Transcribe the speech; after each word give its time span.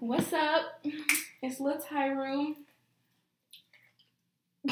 What's 0.00 0.32
up? 0.32 0.82
It's 1.42 1.60
Lil 1.60 1.78
Tyroom. 1.78 2.56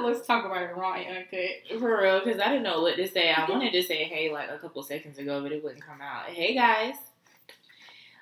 Let's 0.00 0.26
talk 0.26 0.44
about 0.44 0.62
it 0.62 0.76
raw 0.76 0.94
and 0.94 1.18
uncut. 1.18 1.80
For 1.80 2.00
real, 2.02 2.20
because 2.24 2.40
I 2.40 2.48
didn't 2.48 2.62
know 2.62 2.82
what 2.82 2.96
to 2.96 3.08
say. 3.08 3.30
I 3.32 3.48
wanted 3.50 3.72
to 3.72 3.82
say 3.82 4.04
hey 4.04 4.32
like 4.32 4.50
a 4.50 4.58
couple 4.58 4.82
seconds 4.82 5.18
ago, 5.18 5.42
but 5.42 5.52
it 5.52 5.62
wouldn't 5.64 5.84
come 5.84 6.00
out. 6.00 6.26
Hey 6.26 6.54
guys. 6.54 6.94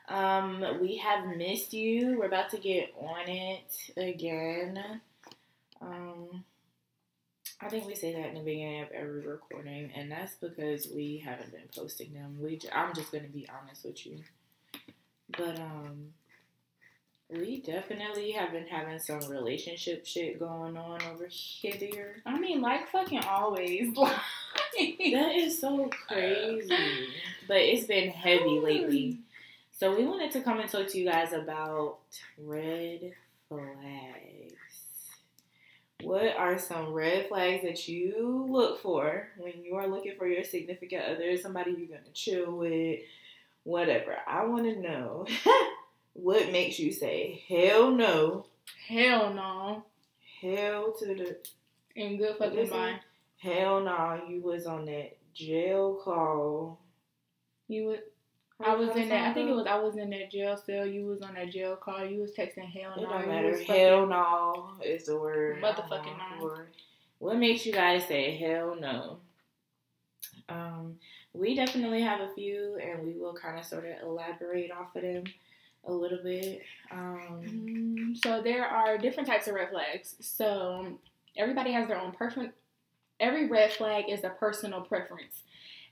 Um, 0.09 0.65
we 0.81 0.97
have 0.99 1.27
missed 1.37 1.73
you. 1.73 2.19
We're 2.19 2.27
about 2.27 2.51
to 2.51 2.59
get 2.59 2.95
on 3.01 3.29
it 3.29 3.91
again. 3.97 5.01
Um, 5.81 6.45
I 7.61 7.69
think 7.69 7.87
we 7.87 7.95
say 7.95 8.13
that 8.13 8.29
in 8.29 8.35
the 8.35 8.41
beginning 8.41 8.83
of 8.83 8.91
every 8.93 9.27
recording, 9.27 9.91
and 9.95 10.11
that's 10.11 10.35
because 10.37 10.89
we 10.95 11.23
haven't 11.25 11.53
been 11.53 11.69
posting 11.75 12.13
them. 12.13 12.39
We, 12.41 12.59
j- 12.59 12.69
I'm 12.73 12.95
just 12.95 13.13
gonna 13.13 13.29
be 13.29 13.49
honest 13.49 13.85
with 13.85 14.07
you, 14.07 14.19
but 15.31 15.59
um, 15.59 16.13
we 17.29 17.61
definitely 17.61 18.33
have 18.33 18.53
been 18.53 18.67
having 18.67 18.99
some 18.99 19.21
relationship 19.29 20.07
shit 20.07 20.39
going 20.39 20.77
on 20.77 21.03
over 21.03 21.27
here. 21.27 22.23
I 22.25 22.39
mean, 22.39 22.61
like 22.61 22.89
fucking 22.89 23.25
always. 23.25 23.97
That 24.79 25.35
is 25.35 25.59
so 25.59 25.89
crazy, 26.07 26.69
but 27.49 27.57
it's 27.57 27.87
been 27.87 28.11
heavy 28.11 28.61
lately. 28.61 29.21
So 29.73 29.97
we 29.97 30.05
wanted 30.05 30.31
to 30.33 30.43
come 30.43 30.61
and 30.61 30.69
talk 30.69 30.89
to 30.89 30.99
you 30.99 31.07
guys 31.07 31.33
about 31.33 31.99
red 32.39 33.13
flags. 33.49 34.53
What 36.03 36.37
are 36.37 36.59
some 36.59 36.93
red 36.93 37.29
flags 37.29 37.63
that 37.63 37.89
you 37.89 38.47
look 38.51 38.83
for 38.83 39.29
when 39.39 39.65
you 39.65 39.77
are 39.77 39.89
looking 39.89 40.17
for 40.19 40.27
your 40.27 40.45
significant 40.45 41.05
other, 41.05 41.39
somebody 41.39 41.71
you're 41.71 41.99
gonna 41.99 42.13
chill 42.13 42.53
with, 42.53 43.01
whatever? 43.67 44.17
I 44.27 44.45
want 44.47 44.65
to 44.65 44.81
know 44.81 45.27
what 46.13 46.51
makes 46.53 46.79
you 46.79 46.93
say 46.93 47.43
hell 47.49 47.91
no, 47.91 48.47
Hell 48.89 49.35
no. 49.35 49.85
hell 50.41 50.95
to 51.01 51.07
the 51.07 51.37
In 51.95 52.17
good 52.17 52.37
fucking 52.39 52.71
mind. 52.71 53.01
hell 53.39 53.81
no. 53.81 54.21
You 54.29 54.41
was 54.41 54.67
on 54.67 54.85
that 54.87 55.17
jail 55.35 56.01
call. 56.03 56.81
You 57.69 57.87
would. 57.87 58.03
I 58.65 58.75
was 58.75 58.97
in 58.97 59.09
that. 59.11 59.29
I 59.31 59.35
think 59.35 59.51
it 59.51 59.53
was. 59.55 59.67
I 59.67 59.79
was 59.79 59.97
in 59.97 60.09
that 60.11 60.31
jail 60.31 60.57
cell. 60.57 60.87
You 60.87 61.05
was 61.07 61.21
on 61.21 61.35
that 61.35 61.51
jail 61.51 61.77
call. 61.77 62.05
You 62.07 62.21
was 62.21 62.33
texting 62.33 62.71
hell 62.71 62.95
no. 62.97 63.03
It 63.03 63.09
don't 63.09 63.29
matter. 63.29 63.63
Hell 63.65 64.07
no 64.07 64.71
is 64.83 65.07
the 65.07 65.19
word. 65.19 65.61
Motherfucking 65.61 66.17
no. 66.41 66.57
What 67.19 67.37
makes 67.39 67.67
you 67.67 67.73
guys 67.73 68.07
say 68.07 68.37
hell 68.37 68.77
no? 68.81 69.19
Um, 70.49 70.97
we 71.37 71.55
definitely 71.55 72.03
have 72.03 72.21
a 72.21 72.29
few, 72.35 72.79
and 72.83 73.07
we 73.07 73.15
will 73.15 73.35
kind 73.35 73.59
of 73.59 73.65
sort 73.65 73.85
of 73.85 74.03
elaborate 74.03 74.71
off 74.71 74.95
of 74.97 75.03
them 75.03 75.25
a 75.87 75.93
little 75.93 76.19
bit. 76.23 76.63
Um, 76.91 77.43
Mm, 77.45 78.17
So 78.17 78.43
there 78.43 78.65
are 78.67 78.99
different 78.99 79.29
types 79.29 79.47
of 79.49 79.55
red 79.55 79.71
flags. 79.71 80.17
So 80.21 80.99
everybody 81.37 81.73
has 81.73 81.87
their 81.89 82.01
own 82.01 82.13
preference. 82.13 82.53
Every 83.21 83.47
red 83.49 83.73
flag 83.73 84.05
is 84.09 84.25
a 84.25 84.31
personal 84.31 84.81
preference. 84.83 85.43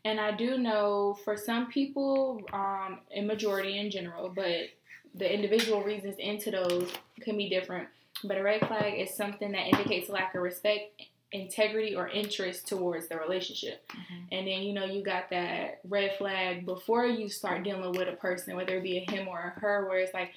And 0.05 0.21
I 0.21 0.33
do 0.33 0.59
know 0.59 1.17
for 1.25 1.37
some 1.37 1.69
people, 1.71 2.41
um, 2.53 3.01
a 3.15 3.23
majority 3.23 3.79
in 3.79 3.91
general, 3.91 4.29
but 4.29 4.69
the 5.15 5.33
individual 5.33 5.83
reasons 5.83 6.17
into 6.19 6.51
those 6.51 6.93
can 7.21 7.37
be 7.37 7.49
different. 7.49 7.89
But 8.23 8.37
a 8.39 8.43
red 8.43 8.67
flag 8.67 8.99
is 8.99 9.15
something 9.15 9.53
that 9.53 9.67
indicates 9.67 10.09
lack 10.11 10.35
of 10.35 10.43
respect, 10.43 11.03
integrity, 11.35 11.95
or 11.95 12.09
interest 12.09 12.67
towards 12.69 13.09
the 13.09 13.17
relationship. 13.19 13.87
Mhm. 13.93 14.25
And 14.33 14.47
then, 14.47 14.63
you 14.63 14.73
know, 14.73 14.85
you 14.85 15.03
got 15.03 15.29
that 15.31 15.81
red 15.89 16.17
flag 16.17 16.65
before 16.65 17.07
you 17.07 17.29
start 17.29 17.63
dealing 17.65 17.93
with 17.93 18.09
a 18.09 18.13
person, 18.17 18.57
whether 18.57 18.77
it 18.79 18.83
be 18.83 18.99
a 18.99 19.11
him 19.11 19.29
or 19.29 19.39
a 19.57 19.61
her, 19.61 19.87
where 19.89 19.99
it's 19.99 20.15
like, 20.15 20.33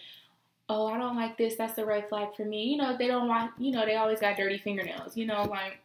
oh, 0.70 0.88
I 0.88 0.98
don't 0.98 1.16
like 1.16 1.38
this. 1.38 1.56
That's 1.56 1.78
a 1.78 1.86
red 1.86 2.09
flag 2.09 2.36
for 2.36 2.44
me. 2.44 2.64
You 2.66 2.78
know, 2.78 2.98
they 2.98 3.08
don't 3.08 3.28
want, 3.28 3.52
you 3.58 3.72
know, 3.72 3.86
they 3.86 3.95
always 3.95 4.20
got 4.20 4.36
dirty 4.36 4.58
fingernails. 4.58 5.16
You 5.16 5.25
know, 5.28 5.44
like, 5.44 5.78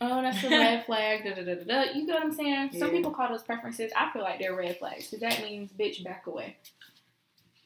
oh, 0.00 0.20
that's 0.20 0.42
a 0.44 0.50
red 0.50 0.84
flag. 0.86 1.24
Da, 1.24 1.30
da, 1.34 1.42
da, 1.44 1.54
da, 1.54 1.64
da. 1.64 1.92
You 1.92 2.04
know 2.04 2.14
what 2.14 2.24
I'm 2.24 2.32
saying? 2.32 2.72
Some 2.78 2.90
people 2.90 3.12
call 3.12 3.28
those 3.30 3.42
preferences. 3.44 3.92
I 3.96 4.10
feel 4.12 4.22
like 4.22 4.38
they're 4.40 4.54
red 4.54 4.76
flags 4.78 5.08
because 5.08 5.20
that 5.20 5.40
means, 5.42 5.70
bitch, 5.72 6.02
back 6.04 6.26
away. 6.26 6.56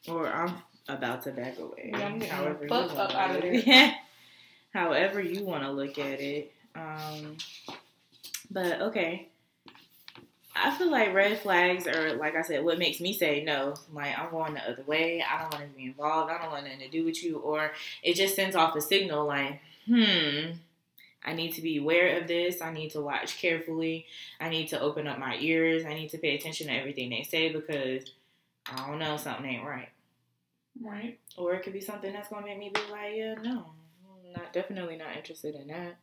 or 0.07 0.27
I'm 0.27 0.55
about 0.87 1.23
to 1.23 1.31
back 1.31 1.57
away. 1.59 1.89
Yeah, 1.91 2.05
I'm 2.07 2.19
getting 2.19 2.67
fuck 2.69 2.91
up 2.97 3.13
out 3.15 3.35
of 3.35 3.41
there. 3.65 3.95
However 4.73 5.21
you 5.21 5.43
want 5.43 5.63
to 5.63 5.71
look 5.71 5.99
at 5.99 6.19
it. 6.21 6.53
Um, 6.75 7.37
but 8.49 8.81
okay. 8.81 9.27
I 10.55 10.75
feel 10.77 10.91
like 10.91 11.13
red 11.13 11.39
flags 11.39 11.87
are, 11.87 12.13
like 12.13 12.35
I 12.35 12.41
said, 12.41 12.63
what 12.63 12.77
makes 12.77 12.99
me 12.99 13.13
say 13.13 13.43
no. 13.43 13.75
Like, 13.93 14.17
I'm 14.17 14.31
going 14.31 14.53
the 14.53 14.69
other 14.69 14.83
way. 14.85 15.23
I 15.23 15.41
don't 15.41 15.53
want 15.53 15.69
to 15.69 15.77
be 15.77 15.85
involved. 15.85 16.31
I 16.31 16.41
don't 16.41 16.51
want 16.51 16.65
nothing 16.65 16.79
to 16.79 16.89
do 16.89 17.05
with 17.05 17.23
you. 17.23 17.37
Or 17.37 17.71
it 18.03 18.15
just 18.15 18.35
sends 18.35 18.55
off 18.55 18.75
a 18.75 18.81
signal 18.81 19.25
like, 19.25 19.61
hmm, 19.87 20.51
I 21.23 21.33
need 21.33 21.53
to 21.53 21.61
be 21.61 21.77
aware 21.77 22.19
of 22.19 22.27
this. 22.27 22.61
I 22.61 22.73
need 22.73 22.91
to 22.91 23.01
watch 23.01 23.37
carefully. 23.37 24.05
I 24.39 24.49
need 24.49 24.67
to 24.69 24.79
open 24.79 25.07
up 25.07 25.19
my 25.19 25.37
ears. 25.37 25.85
I 25.85 25.93
need 25.93 26.09
to 26.09 26.17
pay 26.17 26.35
attention 26.35 26.67
to 26.67 26.73
everything 26.73 27.09
they 27.09 27.23
say 27.23 27.51
because 27.51 28.11
I 28.65 28.87
don't 28.87 28.99
know, 28.99 29.17
something 29.17 29.45
ain't 29.45 29.65
right. 29.65 29.89
Right. 30.81 31.19
Or 31.37 31.53
it 31.53 31.63
could 31.63 31.73
be 31.73 31.81
something 31.81 32.11
that's 32.11 32.29
gonna 32.29 32.45
make 32.45 32.59
me 32.59 32.71
be 32.73 32.81
like, 32.91 33.13
yeah, 33.15 33.35
no, 33.35 33.65
not 34.33 34.53
definitely 34.53 34.97
not 34.97 35.15
interested 35.15 35.55
in 35.55 35.67
that. 35.67 35.97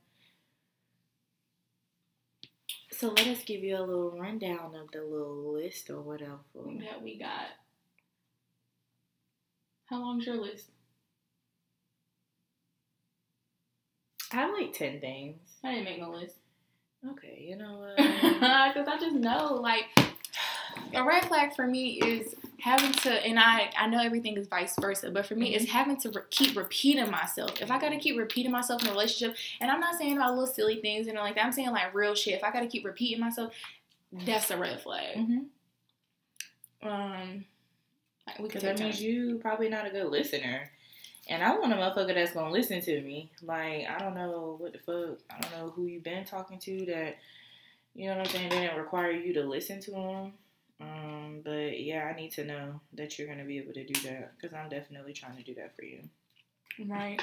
So 2.90 3.08
let 3.08 3.26
us 3.28 3.44
give 3.44 3.62
you 3.62 3.76
a 3.76 3.80
little 3.84 4.10
rundown 4.18 4.74
of 4.74 4.90
the 4.92 5.02
little 5.02 5.52
list 5.54 5.88
or 5.90 6.00
whatever. 6.00 6.38
That 6.54 7.02
we 7.02 7.18
got. 7.18 7.46
How 9.86 10.00
long's 10.00 10.26
your 10.26 10.36
list? 10.36 10.70
I 14.32 14.36
have 14.36 14.50
like 14.52 14.72
ten 14.72 15.00
things. 15.00 15.38
I 15.64 15.72
didn't 15.72 15.84
make 15.84 16.00
no 16.00 16.10
list. 16.10 16.34
Okay, 17.12 17.46
you 17.48 17.56
know 17.56 17.78
what? 17.96 17.96
Because 18.74 18.88
I 18.88 18.98
just 19.00 19.14
know, 19.16 19.54
like, 19.54 19.84
a 20.94 21.04
red 21.04 21.24
flag 21.26 21.54
for 21.54 21.66
me 21.66 22.00
is 22.00 22.34
having 22.60 22.92
to, 22.92 23.10
and 23.10 23.38
I, 23.38 23.70
I 23.78 23.86
know 23.86 24.00
everything 24.00 24.36
is 24.36 24.48
vice 24.48 24.74
versa, 24.80 25.10
but 25.10 25.26
for 25.26 25.34
me, 25.34 25.54
it's 25.54 25.70
having 25.70 25.96
to 26.00 26.10
re- 26.10 26.22
keep 26.30 26.56
repeating 26.56 27.10
myself. 27.10 27.60
If 27.60 27.70
I 27.70 27.78
got 27.78 27.90
to 27.90 27.98
keep 27.98 28.18
repeating 28.18 28.50
myself 28.50 28.82
in 28.82 28.88
a 28.88 28.92
relationship, 28.92 29.36
and 29.60 29.70
I'm 29.70 29.80
not 29.80 29.96
saying 29.96 30.16
about 30.16 30.30
little 30.30 30.46
silly 30.46 30.80
things 30.80 31.06
and 31.06 31.16
like 31.16 31.36
that, 31.36 31.44
I'm 31.44 31.52
saying 31.52 31.70
like 31.70 31.94
real 31.94 32.14
shit. 32.14 32.34
If 32.34 32.44
I 32.44 32.50
got 32.50 32.60
to 32.60 32.66
keep 32.66 32.84
repeating 32.84 33.20
myself, 33.20 33.52
that's 34.12 34.50
a 34.50 34.56
red 34.56 34.80
flag. 34.80 35.16
mm-hmm. 35.16 35.38
Um, 36.88 37.44
we 38.38 38.46
Because 38.46 38.62
that 38.62 38.78
means 38.78 39.02
you 39.02 39.38
probably 39.40 39.68
not 39.68 39.86
a 39.86 39.90
good 39.90 40.06
listener. 40.06 40.70
And 41.28 41.42
I 41.42 41.58
want 41.58 41.72
a 41.72 41.76
motherfucker 41.76 42.14
that's 42.14 42.32
gonna 42.32 42.52
listen 42.52 42.80
to 42.80 43.02
me. 43.02 43.30
Like 43.42 43.86
I 43.88 43.98
don't 43.98 44.14
know 44.14 44.56
what 44.58 44.72
the 44.72 44.78
fuck. 44.78 45.18
I 45.30 45.40
don't 45.40 45.52
know 45.52 45.70
who 45.70 45.86
you've 45.86 46.04
been 46.04 46.24
talking 46.24 46.58
to 46.60 46.86
that. 46.86 47.16
You 47.94 48.06
know 48.06 48.16
what 48.16 48.28
I'm 48.28 48.32
saying? 48.32 48.48
They 48.48 48.60
didn't 48.60 48.78
require 48.78 49.10
you 49.10 49.34
to 49.34 49.42
listen 49.42 49.80
to 49.80 49.90
them. 49.90 50.32
Um, 50.80 51.40
but 51.44 51.80
yeah, 51.80 52.10
I 52.12 52.16
need 52.16 52.30
to 52.32 52.44
know 52.44 52.80
that 52.94 53.18
you're 53.18 53.28
gonna 53.28 53.44
be 53.44 53.58
able 53.58 53.72
to 53.74 53.84
do 53.84 54.00
that 54.08 54.32
because 54.36 54.54
I'm 54.54 54.68
definitely 54.68 55.12
trying 55.12 55.36
to 55.36 55.42
do 55.42 55.54
that 55.54 55.74
for 55.74 55.82
you. 55.84 56.00
right. 56.86 57.20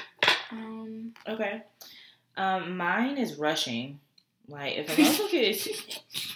Um, 0.50 1.14
Okay. 1.26 1.62
Um, 2.36 2.76
mine 2.76 3.16
is 3.16 3.36
rushing. 3.36 3.98
Like 4.48 4.76
if 4.76 4.88
a 4.90 5.02
motherfucker 5.02 5.42
is 5.42 6.00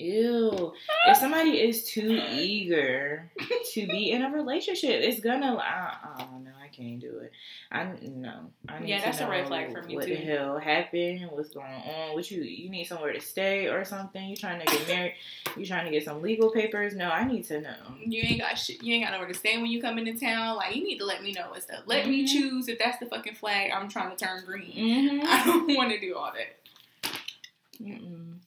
Ew. 0.00 0.72
If 1.06 1.16
somebody 1.18 1.50
is 1.60 1.84
too 1.84 2.20
eager 2.32 3.30
to 3.74 3.86
be 3.86 4.10
in 4.10 4.22
a 4.22 4.30
relationship, 4.30 4.90
it's 5.02 5.20
gonna. 5.20 5.54
I, 5.54 5.94
I 6.18 6.18
don't 6.24 6.42
know. 6.42 6.50
I 6.60 6.66
can't 6.66 6.98
do 6.98 7.18
it. 7.18 7.30
I 7.70 7.84
no. 8.02 8.50
I 8.68 8.80
need 8.80 8.88
Yeah, 8.88 8.98
to 8.98 9.04
that's 9.04 9.20
a 9.20 9.28
red 9.28 9.46
flag 9.46 9.72
for 9.72 9.82
me, 9.82 9.94
What 9.94 10.06
too. 10.06 10.16
the 10.16 10.20
hell 10.20 10.58
happened? 10.58 11.28
What's 11.30 11.50
going 11.50 11.66
on? 11.66 12.14
What 12.14 12.28
you 12.28 12.42
you 12.42 12.68
need 12.70 12.84
somewhere 12.86 13.12
to 13.12 13.20
stay 13.20 13.68
or 13.68 13.84
something? 13.84 14.28
You 14.28 14.34
trying 14.34 14.58
to 14.58 14.66
get 14.66 14.88
married? 14.88 15.14
You 15.56 15.64
trying 15.64 15.84
to 15.84 15.92
get 15.92 16.04
some 16.04 16.20
legal 16.20 16.50
papers? 16.50 16.96
No, 16.96 17.08
I 17.10 17.22
need 17.22 17.44
to 17.44 17.60
know. 17.60 17.76
you 18.04 18.20
ain't 18.24 18.40
got 18.40 18.54
shit. 18.58 18.82
You 18.82 18.94
ain't 18.96 19.04
got 19.04 19.12
nowhere 19.12 19.28
to 19.28 19.34
stay 19.34 19.56
when 19.58 19.66
you 19.70 19.80
come 19.80 19.98
into 19.98 20.18
town. 20.18 20.56
Like, 20.56 20.74
you 20.74 20.82
need 20.82 20.98
to 20.98 21.04
let 21.04 21.22
me 21.22 21.30
know 21.30 21.52
and 21.52 21.62
stuff. 21.62 21.82
Let 21.86 22.08
me 22.08 22.24
Mhm. 22.24 22.32
choose 22.32 22.68
if 22.68 22.80
that's 22.80 22.98
the 22.98 23.06
fucking 23.06 23.36
flag 23.36 23.70
I'm 23.72 23.88
trying 23.88 24.16
to 24.16 24.24
turn 24.24 24.44
green. 24.44 24.72
Mm-hmm. 24.74 25.26
I 25.26 25.44
don't 25.44 25.76
want 25.76 25.90
to 25.92 26.00
do 26.00 26.16
all 26.16 26.32
that. 26.32 27.12
Mm-mm. 27.80 28.38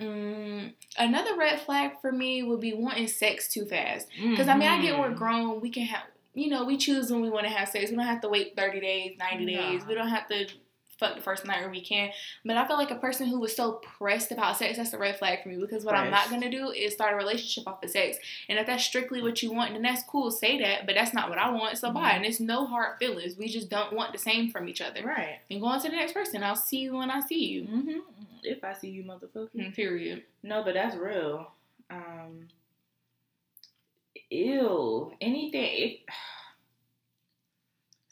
Mm, 0.00 0.72
another 0.98 1.36
red 1.36 1.60
flag 1.60 1.92
for 2.00 2.10
me 2.10 2.42
would 2.42 2.60
be 2.60 2.74
wanting 2.74 3.06
sex 3.06 3.48
too 3.52 3.64
fast. 3.64 4.08
Because 4.20 4.48
I 4.48 4.56
mean, 4.56 4.68
I 4.68 4.80
get 4.82 4.98
we're 4.98 5.10
Mhm. 5.10 5.16
grown. 5.16 5.60
We 5.60 5.70
can 5.70 5.84
have, 5.84 6.02
you 6.34 6.48
know, 6.48 6.64
we 6.64 6.76
choose 6.76 7.10
when 7.12 7.20
we 7.20 7.30
want 7.30 7.46
to 7.46 7.52
have 7.52 7.68
sex. 7.68 7.90
We 7.90 7.96
don't 7.96 8.04
have 8.06 8.20
to 8.22 8.28
wait 8.28 8.56
thirty 8.56 8.80
days, 8.80 9.16
ninety 9.18 9.46
days. 9.46 9.86
We 9.86 9.94
don't 9.94 10.08
have 10.08 10.26
to 10.28 10.46
fuck 11.04 11.16
the 11.16 11.22
first 11.22 11.44
night 11.44 11.62
or 11.62 11.68
we 11.70 11.80
can. 11.80 12.10
But 12.44 12.56
I 12.56 12.66
feel 12.66 12.76
like 12.76 12.90
a 12.90 12.96
person 12.96 13.26
who 13.26 13.40
was 13.40 13.54
so 13.54 13.72
pressed 13.98 14.32
about 14.32 14.56
sex, 14.56 14.76
that's 14.78 14.92
a 14.92 14.98
red 14.98 15.18
flag 15.18 15.42
for 15.42 15.48
me. 15.50 15.56
Because 15.56 15.84
what 15.84 15.94
I'm 15.94 16.10
not 16.10 16.30
gonna 16.30 16.50
do 16.50 16.70
is 16.70 16.92
start 16.94 17.12
a 17.12 17.16
relationship 17.16 17.66
off 17.66 17.82
of 17.82 17.90
sex. 17.90 18.18
And 18.48 18.58
if 18.58 18.66
that's 18.66 18.84
strictly 18.84 19.22
what 19.22 19.42
you 19.42 19.52
want, 19.52 19.72
then 19.72 19.82
that's 19.82 20.02
cool. 20.04 20.30
Say 20.30 20.58
that. 20.60 20.86
But 20.86 20.94
that's 20.94 21.12
not 21.12 21.28
what 21.28 21.38
I 21.38 21.50
want. 21.50 21.78
So 21.78 21.90
bye. 21.92 22.12
Mhm. 22.12 22.16
And 22.16 22.24
it's 22.24 22.40
no 22.40 22.66
hard 22.66 22.98
feelings. 22.98 23.36
We 23.36 23.48
just 23.48 23.68
don't 23.68 23.92
want 23.92 24.12
the 24.12 24.18
same 24.18 24.50
from 24.50 24.68
each 24.68 24.80
other. 24.80 25.02
Right. 25.04 25.38
And 25.50 25.60
go 25.60 25.66
on 25.66 25.80
to 25.82 25.88
the 25.90 25.96
next 25.96 26.12
person. 26.12 26.42
I'll 26.42 26.56
see 26.56 26.78
you 26.80 26.96
when 26.96 27.10
I 27.10 27.20
see 27.20 27.44
you. 27.46 27.62
Mm-hmm. 27.62 27.98
If 28.42 28.62
I 28.62 28.72
see 28.74 28.90
you, 28.90 29.04
motherfucker. 29.04 29.48
Mm, 29.56 29.74
Period. 29.74 30.22
No, 30.42 30.62
but 30.62 30.74
that's 30.74 30.96
real. 30.96 31.50
Um, 31.90 32.48
ew. 34.30 35.12
Anything. 35.20 35.70
If, 35.72 36.14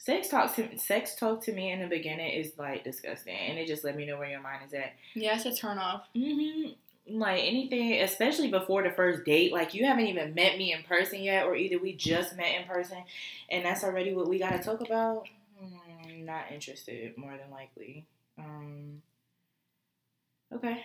sex 0.05 0.29
talk 0.29 0.53
to 0.57 0.77
sex 0.79 1.15
talk 1.15 1.41
to 1.43 1.53
me 1.53 1.71
in 1.71 1.81
the 1.81 1.87
beginning 1.87 2.33
is 2.33 2.53
like 2.59 2.83
disgusting, 2.83 3.37
and 3.37 3.57
it 3.59 3.69
just 3.69 3.85
let 3.85 3.97
me 3.97 4.05
know 4.05 4.19
where 4.19 4.29
your 4.29 4.41
mind 4.41 4.63
is 4.67 4.75
at. 4.75 4.95
Yeah, 5.15 5.37
it's 5.37 5.47
a 5.47 5.55
turn 5.55 5.79
off. 5.79 6.07
hmm 6.15 6.71
Like 7.09 7.43
anything, 7.45 8.01
especially 8.03 8.51
before 8.51 8.83
the 8.83 8.91
first 8.91 9.25
date, 9.25 9.53
like 9.53 9.75
you 9.75 9.87
haven't 9.87 10.07
even 10.07 10.35
met 10.35 10.59
me 10.59 10.73
in 10.73 10.83
person 10.83 11.23
yet, 11.23 11.47
or 11.47 11.55
either 11.55 11.79
we 11.79 11.93
just 11.93 12.37
met 12.37 12.61
in 12.61 12.67
person, 12.67 12.99
and 13.49 13.65
that's 13.65 13.85
already 13.85 14.13
what 14.13 14.29
we 14.29 14.39
gotta 14.41 14.59
talk 14.59 14.81
about. 14.81 15.29
Mm, 15.63 16.25
not 16.25 16.51
interested, 16.51 17.17
more 17.17 17.37
than 17.37 17.51
likely. 17.51 18.05
Um. 18.39 19.03
Okay. 20.53 20.83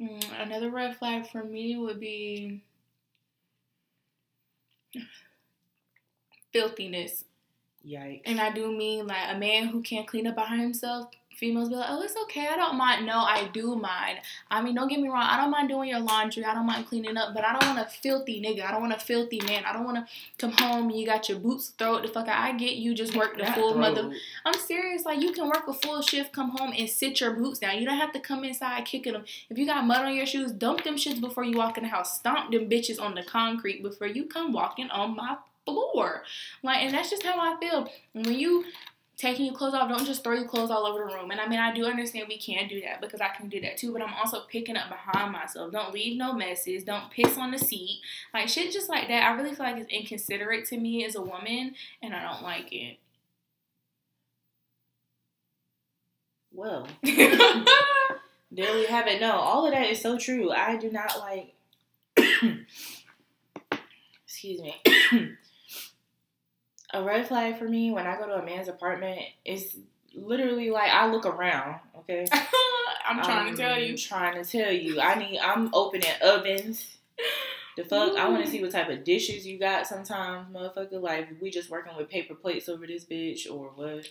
Mm, 0.00 0.42
another 0.42 0.70
red 0.70 0.96
flag 0.96 1.26
for 1.28 1.44
me 1.44 1.76
would 1.76 2.00
be 2.00 2.62
filthiness. 6.52 7.24
Yikes. 7.86 8.22
And 8.26 8.40
I 8.40 8.52
do 8.52 8.70
mean 8.70 9.06
like 9.06 9.34
a 9.34 9.38
man 9.38 9.68
who 9.68 9.82
can't 9.82 10.06
clean 10.06 10.26
up 10.26 10.34
behind 10.34 10.60
himself. 10.60 11.08
Females 11.34 11.70
be 11.70 11.74
like, 11.74 11.86
oh, 11.88 12.02
it's 12.02 12.14
okay. 12.24 12.46
I 12.46 12.56
don't 12.56 12.76
mind. 12.76 13.06
No, 13.06 13.18
I 13.18 13.48
do 13.52 13.74
mind. 13.74 14.18
I 14.50 14.62
mean, 14.62 14.74
don't 14.74 14.86
get 14.86 15.00
me 15.00 15.08
wrong. 15.08 15.26
I 15.28 15.38
don't 15.38 15.50
mind 15.50 15.68
doing 15.70 15.88
your 15.88 15.98
laundry. 15.98 16.44
I 16.44 16.54
don't 16.54 16.66
mind 16.66 16.86
cleaning 16.86 17.16
up. 17.16 17.34
But 17.34 17.44
I 17.44 17.58
don't 17.58 17.74
want 17.74 17.88
a 17.88 17.90
filthy 17.90 18.40
nigga. 18.40 18.64
I 18.64 18.70
don't 18.70 18.82
want 18.82 18.92
a 18.92 18.98
filthy 18.98 19.40
man. 19.40 19.64
I 19.64 19.72
don't 19.72 19.84
want 19.84 19.96
to 19.96 20.06
come 20.38 20.52
home 20.52 20.90
and 20.90 21.00
you 21.00 21.06
got 21.06 21.28
your 21.28 21.38
boots, 21.38 21.72
throw 21.78 21.96
it 21.96 22.02
the 22.02 22.08
fuck 22.08 22.28
out. 22.28 22.38
I 22.38 22.52
get 22.56 22.76
you 22.76 22.94
just 22.94 23.16
work 23.16 23.38
the 23.38 23.46
full 23.46 23.74
mother. 23.74 24.12
I'm 24.44 24.54
serious. 24.54 25.04
Like, 25.04 25.20
you 25.20 25.32
can 25.32 25.46
work 25.46 25.66
a 25.66 25.72
full 25.72 26.02
shift, 26.02 26.32
come 26.32 26.50
home 26.50 26.74
and 26.76 26.88
sit 26.88 27.20
your 27.20 27.32
boots 27.32 27.58
down. 27.58 27.78
You 27.78 27.86
don't 27.86 27.98
have 27.98 28.12
to 28.12 28.20
come 28.20 28.44
inside 28.44 28.84
kicking 28.84 29.14
them. 29.14 29.24
If 29.48 29.58
you 29.58 29.66
got 29.66 29.86
mud 29.86 30.04
on 30.04 30.14
your 30.14 30.26
shoes, 30.26 30.52
dump 30.52 30.84
them 30.84 30.96
shits 30.96 31.20
before 31.20 31.44
you 31.44 31.56
walk 31.56 31.76
in 31.78 31.84
the 31.84 31.90
house. 31.90 32.18
Stomp 32.18 32.52
them 32.52 32.68
bitches 32.68 33.00
on 33.00 33.14
the 33.14 33.24
concrete 33.24 33.82
before 33.82 34.06
you 34.06 34.26
come 34.26 34.52
walking 34.52 34.90
on 34.90 35.16
my 35.16 35.38
floor. 35.64 36.22
Like, 36.62 36.82
and 36.82 36.94
that's 36.94 37.10
just 37.10 37.22
how 37.22 37.38
I 37.38 37.58
feel. 37.60 37.90
When 38.12 38.32
you 38.32 38.64
taking 39.16 39.46
your 39.46 39.54
clothes 39.54 39.74
off, 39.74 39.88
don't 39.88 40.04
just 40.04 40.24
throw 40.24 40.34
your 40.34 40.48
clothes 40.48 40.70
all 40.70 40.84
over 40.84 40.98
the 40.98 41.14
room. 41.14 41.30
And 41.30 41.40
I 41.40 41.46
mean, 41.46 41.60
I 41.60 41.72
do 41.72 41.86
understand 41.86 42.26
we 42.28 42.38
can 42.38 42.66
do 42.68 42.80
that 42.80 43.00
because 43.00 43.20
I 43.20 43.28
can 43.28 43.48
do 43.48 43.60
that 43.60 43.76
too. 43.76 43.92
But 43.92 44.02
I'm 44.02 44.14
also 44.14 44.40
picking 44.50 44.76
up 44.76 44.88
behind 44.88 45.32
myself. 45.32 45.70
Don't 45.72 45.94
leave 45.94 46.18
no 46.18 46.32
messes. 46.32 46.82
Don't 46.82 47.10
piss 47.10 47.38
on 47.38 47.52
the 47.52 47.58
seat. 47.58 48.00
Like 48.34 48.48
shit, 48.48 48.72
just 48.72 48.88
like 48.88 49.08
that. 49.08 49.24
I 49.24 49.34
really 49.34 49.54
feel 49.54 49.66
like 49.66 49.76
it's 49.76 49.92
inconsiderate 49.92 50.66
to 50.66 50.76
me 50.78 51.04
as 51.04 51.14
a 51.14 51.22
woman, 51.22 51.74
and 52.02 52.14
I 52.14 52.22
don't 52.22 52.42
like 52.42 52.72
it. 52.72 52.98
Well, 56.54 56.86
there 57.02 57.64
we 58.50 58.86
have 58.86 59.06
it. 59.06 59.20
No, 59.20 59.32
all 59.32 59.66
of 59.66 59.72
that 59.72 59.88
is 59.88 60.00
so 60.00 60.18
true. 60.18 60.50
I 60.50 60.76
do 60.76 60.90
not 60.90 61.18
like. 61.18 61.54
excuse 64.26 64.60
me. 64.60 64.74
A 66.92 67.02
red 67.02 67.26
flag 67.28 67.58
for 67.58 67.68
me 67.68 67.90
when 67.90 68.06
I 68.06 68.16
go 68.16 68.26
to 68.26 68.34
a 68.34 68.44
man's 68.44 68.68
apartment 68.68 69.20
is 69.44 69.76
literally 70.14 70.70
like 70.70 70.90
I 70.90 71.10
look 71.10 71.26
around. 71.26 71.76
Okay, 72.00 72.26
I'm 73.08 73.22
trying 73.22 73.50
to 73.54 73.56
tell 73.60 73.78
you. 73.78 73.90
I'm 73.90 73.96
trying 73.96 74.42
to 74.44 74.50
tell 74.50 74.72
you. 74.72 75.00
I 75.00 75.14
need. 75.14 75.38
I'm 75.38 75.70
opening 75.74 76.08
ovens. 76.22 76.96
The 77.76 77.84
fuck, 77.84 78.16
I 78.18 78.28
want 78.28 78.44
to 78.44 78.50
see 78.50 78.60
what 78.60 78.70
type 78.72 78.90
of 78.90 79.02
dishes 79.02 79.46
you 79.46 79.58
got. 79.58 79.86
Sometimes, 79.86 80.54
motherfucker, 80.54 81.00
like 81.00 81.28
we 81.40 81.50
just 81.50 81.70
working 81.70 81.96
with 81.96 82.10
paper 82.10 82.34
plates 82.34 82.68
over 82.68 82.86
this 82.86 83.04
bitch 83.06 83.50
or 83.50 83.70
what? 83.74 84.06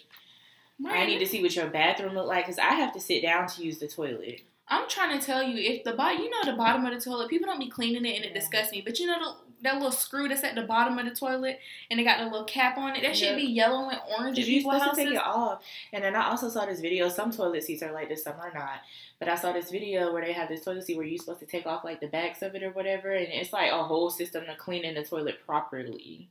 I 0.83 1.05
need 1.05 1.19
to 1.19 1.27
see 1.27 1.43
what 1.43 1.55
your 1.55 1.67
bathroom 1.67 2.15
look 2.15 2.25
like 2.25 2.45
because 2.45 2.57
I 2.57 2.73
have 2.73 2.91
to 2.93 2.99
sit 2.99 3.21
down 3.21 3.47
to 3.49 3.63
use 3.63 3.77
the 3.77 3.87
toilet. 3.87 4.41
I'm 4.67 4.89
trying 4.89 5.19
to 5.19 5.23
tell 5.23 5.43
you 5.43 5.57
if 5.59 5.83
the 5.83 5.93
bottom, 5.93 6.21
you 6.23 6.29
know, 6.31 6.49
the 6.51 6.57
bottom 6.57 6.83
of 6.85 6.93
the 6.93 6.99
toilet, 6.99 7.29
people 7.29 7.45
don't 7.45 7.59
be 7.59 7.69
cleaning 7.69 8.03
it 8.05 8.15
and 8.15 8.25
it 8.25 8.29
Yeah. 8.29 8.39
disgusts 8.39 8.71
me. 8.71 8.81
But 8.83 8.99
you 8.99 9.05
know 9.05 9.19
the, 9.19 9.35
that 9.61 9.75
little 9.75 9.91
screw 9.91 10.27
that's 10.27 10.43
at 10.43 10.55
the 10.55 10.63
bottom 10.63 10.97
of 10.97 11.05
the 11.05 11.13
toilet 11.13 11.59
and 11.89 11.99
it 11.99 12.03
got 12.03 12.19
a 12.19 12.25
little 12.25 12.45
cap 12.45 12.77
on 12.77 12.95
it. 12.95 13.03
That 13.03 13.15
should 13.15 13.35
be 13.35 13.43
yellow 13.43 13.89
and 13.89 13.99
orange. 14.17 14.35
Did 14.35 14.47
you 14.47 14.61
supposed 14.61 14.83
to 14.83 14.95
take 14.95 15.13
it 15.13 15.17
off? 15.17 15.63
And 15.93 16.03
then 16.03 16.15
I 16.15 16.29
also 16.29 16.49
saw 16.49 16.65
this 16.65 16.79
video. 16.79 17.09
Some 17.09 17.31
toilet 17.31 17.63
seats 17.63 17.83
are 17.83 17.91
like 17.91 18.09
this, 18.09 18.23
some 18.23 18.39
are 18.39 18.51
not. 18.53 18.81
But 19.19 19.29
I 19.29 19.35
saw 19.35 19.53
this 19.53 19.69
video 19.69 20.11
where 20.11 20.25
they 20.25 20.33
have 20.33 20.49
this 20.49 20.63
toilet 20.63 20.83
seat 20.83 20.97
where 20.97 21.05
you're 21.05 21.19
supposed 21.19 21.41
to 21.41 21.45
take 21.45 21.67
off 21.67 21.83
like 21.83 21.99
the 21.99 22.07
backs 22.07 22.41
of 22.41 22.55
it 22.55 22.63
or 22.63 22.71
whatever, 22.71 23.11
and 23.11 23.27
it's 23.31 23.53
like 23.53 23.71
a 23.71 23.83
whole 23.83 24.09
system 24.09 24.45
to 24.45 24.55
clean 24.55 24.83
in 24.83 24.95
the 24.95 25.03
toilet 25.03 25.45
properly. 25.45 26.27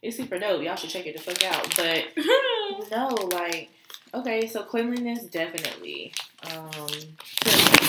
It's 0.00 0.16
super 0.16 0.38
dope. 0.38 0.62
Y'all 0.62 0.76
should 0.76 0.90
check 0.90 1.06
it 1.06 1.16
the 1.16 1.22
fuck 1.22 1.42
out. 1.44 1.76
But 1.76 2.90
no, 2.90 3.08
like, 3.36 3.70
okay, 4.14 4.46
so 4.46 4.62
cleanliness 4.62 5.24
definitely. 5.24 6.12
Um, 6.52 6.70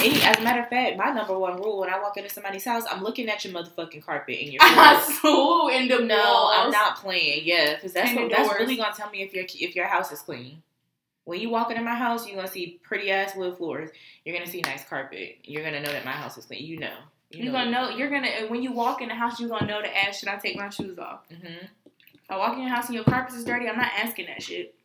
any, 0.02 0.22
as 0.22 0.38
a 0.38 0.42
matter 0.42 0.62
of 0.62 0.69
fact, 0.69 0.98
my 0.98 1.12
number 1.12 1.38
one 1.38 1.57
rule 1.57 1.80
when 1.80 1.90
I 1.90 2.00
walk 2.00 2.18
into 2.18 2.30
somebody's 2.30 2.66
house, 2.66 2.84
I'm 2.90 3.02
looking 3.04 3.28
at 3.30 3.44
your 3.44 3.54
motherfucking 3.54 4.06
carpet 4.06 4.38
and 4.42 4.54
your 4.54 4.62
floors. 4.63 5.19
so 5.22 5.69
in 5.69 5.88
the 5.88 6.00
No, 6.00 6.16
walls. 6.18 6.52
I'm 6.56 6.72
not 6.72 6.98
playing. 6.98 7.42
Yeah, 7.46 7.75
because 7.75 7.94
that's 7.94 8.13
what, 8.16 8.30
that's 8.30 8.54
really 8.60 8.75
gonna 8.78 8.94
tell 8.96 9.10
me 9.10 9.22
if 9.24 9.34
your 9.34 9.46
if 9.46 9.75
your 9.75 9.88
house 9.88 10.12
is 10.12 10.19
clean. 10.19 10.62
When 11.24 11.40
you 11.40 11.50
walk 11.50 11.72
into 11.72 11.81
my 11.84 11.96
house, 11.96 12.28
you're 12.28 12.36
gonna 12.36 12.48
see 12.48 12.80
pretty 12.84 13.10
ass 13.10 13.36
wood 13.36 13.57
floors. 13.57 13.90
You're 14.24 14.38
gonna 14.38 14.50
see 14.50 14.62
nice 14.62 14.84
carpet. 14.88 15.38
You're 15.44 15.63
gonna 15.63 15.81
know 15.81 15.92
that 15.92 16.06
my 16.06 16.12
house 16.12 16.38
is 16.38 16.46
clean. 16.46 16.63
You 16.66 16.78
know. 16.80 16.94
You're 17.31 17.52
gonna 17.52 17.72
know. 17.72 17.90
You're 17.90 18.10
gonna 18.12 18.30
when 18.48 18.62
you 18.62 18.72
walk 18.72 19.02
in 19.02 19.10
the 19.10 19.16
house, 19.16 19.40
you're 19.40 19.50
gonna 19.50 19.66
know 19.66 19.81
to 19.81 19.98
ask, 19.98 20.19
"Should 20.19 20.30
I 20.30 20.36
take 20.38 20.56
my 20.56 20.69
shoes 20.69 21.00
off?" 21.00 21.22
hmm 21.30 21.46
If 21.48 22.30
I 22.30 22.38
walk 22.38 22.54
in 22.54 22.60
your 22.62 22.69
house 22.69 22.86
and 22.86 22.96
your 22.96 23.04
carpet 23.04 23.34
is 23.34 23.44
dirty, 23.44 23.68
I'm 23.68 23.75
not 23.78 23.92
asking 23.98 24.28
that 24.28 24.42
shit. 24.44 24.75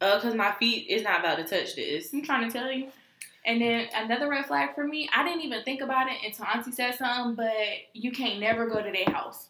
Uh, 0.00 0.20
cause 0.20 0.34
my 0.34 0.52
feet 0.52 0.86
is 0.88 1.02
not 1.02 1.20
about 1.20 1.38
to 1.38 1.44
touch 1.44 1.74
this. 1.74 2.12
I'm 2.12 2.22
trying 2.22 2.48
to 2.50 2.56
tell 2.56 2.70
you. 2.70 2.88
And 3.44 3.60
then 3.60 3.88
another 3.94 4.28
red 4.28 4.46
flag 4.46 4.74
for 4.74 4.86
me, 4.86 5.08
I 5.14 5.24
didn't 5.24 5.42
even 5.42 5.62
think 5.64 5.80
about 5.80 6.08
it 6.08 6.18
until 6.24 6.46
Auntie 6.52 6.70
said 6.70 6.96
something, 6.96 7.34
but 7.34 7.54
you 7.94 8.12
can't 8.12 8.40
never 8.40 8.66
go 8.66 8.82
to 8.82 8.92
their 8.92 9.12
house. 9.12 9.48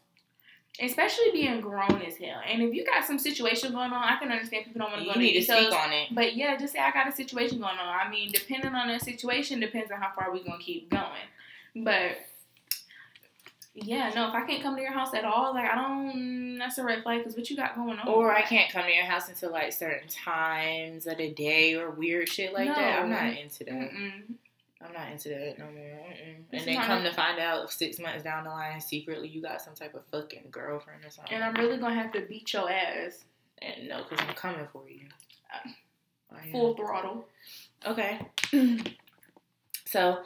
Especially 0.80 1.32
being 1.32 1.60
grown 1.60 2.00
as 2.02 2.16
hell. 2.16 2.40
And 2.46 2.62
if 2.62 2.72
you 2.72 2.84
got 2.84 3.04
some 3.04 3.18
situation 3.18 3.72
going 3.72 3.90
on, 3.90 4.04
I 4.04 4.16
can 4.16 4.30
understand 4.30 4.66
people 4.66 4.78
don't 4.78 4.92
want 4.92 5.02
to 5.02 5.08
You 5.08 5.14
go 5.14 5.18
need 5.18 5.32
to 5.32 5.38
each 5.38 5.44
speak 5.46 5.72
on 5.72 5.92
it. 5.92 6.08
But 6.12 6.36
yeah, 6.36 6.56
just 6.56 6.72
say 6.72 6.78
I 6.78 6.92
got 6.92 7.08
a 7.08 7.12
situation 7.12 7.58
going 7.58 7.76
on. 7.76 8.06
I 8.06 8.08
mean, 8.08 8.30
depending 8.32 8.72
on 8.74 8.86
the 8.86 9.00
situation, 9.00 9.58
depends 9.58 9.90
on 9.90 10.00
how 10.00 10.12
far 10.14 10.32
we 10.32 10.44
gonna 10.44 10.62
keep 10.62 10.88
going. 10.88 11.84
But 11.84 12.18
yeah, 13.84 14.10
no, 14.14 14.28
if 14.28 14.34
I 14.34 14.46
can't 14.46 14.62
come 14.62 14.76
to 14.76 14.82
your 14.82 14.92
house 14.92 15.14
at 15.14 15.24
all, 15.24 15.54
like 15.54 15.70
I 15.70 15.74
don't, 15.74 16.58
that's 16.58 16.78
a 16.78 16.84
red 16.84 17.02
flag. 17.02 17.24
Cause 17.24 17.36
what 17.36 17.48
you 17.50 17.56
got 17.56 17.76
going 17.76 17.98
on? 17.98 18.08
Or 18.08 18.32
I 18.34 18.42
can't 18.42 18.70
come 18.70 18.84
to 18.84 18.92
your 18.92 19.04
house 19.04 19.28
until 19.28 19.52
like 19.52 19.72
certain 19.72 20.08
times 20.08 21.06
of 21.06 21.18
the 21.18 21.30
day 21.30 21.74
or 21.74 21.90
weird 21.90 22.28
shit 22.28 22.52
like 22.52 22.68
that. 22.68 23.00
I'm 23.00 23.10
not 23.10 23.36
into 23.36 23.64
that. 23.64 23.74
Mm-mm. 23.74 24.34
I'm 24.80 24.92
not 24.92 25.10
into 25.10 25.30
that 25.30 25.58
no 25.58 25.64
more. 25.64 25.74
Mm-mm. 25.74 26.36
And 26.52 26.66
then 26.66 26.82
come 26.82 27.02
to 27.02 27.12
find 27.12 27.38
out 27.38 27.70
six 27.72 27.98
months 27.98 28.22
down 28.22 28.44
the 28.44 28.50
line, 28.50 28.80
secretly 28.80 29.28
you 29.28 29.42
got 29.42 29.60
some 29.60 29.74
type 29.74 29.94
of 29.94 30.04
fucking 30.12 30.48
girlfriend 30.50 31.04
or 31.04 31.10
something. 31.10 31.34
And 31.34 31.44
I'm 31.44 31.54
really 31.54 31.78
gonna 31.78 31.94
have 31.94 32.12
to 32.12 32.20
beat 32.20 32.52
your 32.52 32.70
ass 32.70 33.24
And 33.60 33.88
no, 33.88 34.04
because 34.08 34.24
I'm 34.26 34.34
coming 34.34 34.66
for 34.72 34.88
you. 34.88 35.06
Uh, 35.52 35.70
full 36.52 36.74
throttle. 36.74 37.26
Okay. 37.86 38.20
so, 39.86 40.18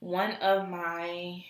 one 0.00 0.32
of 0.32 0.68
my 0.68 1.44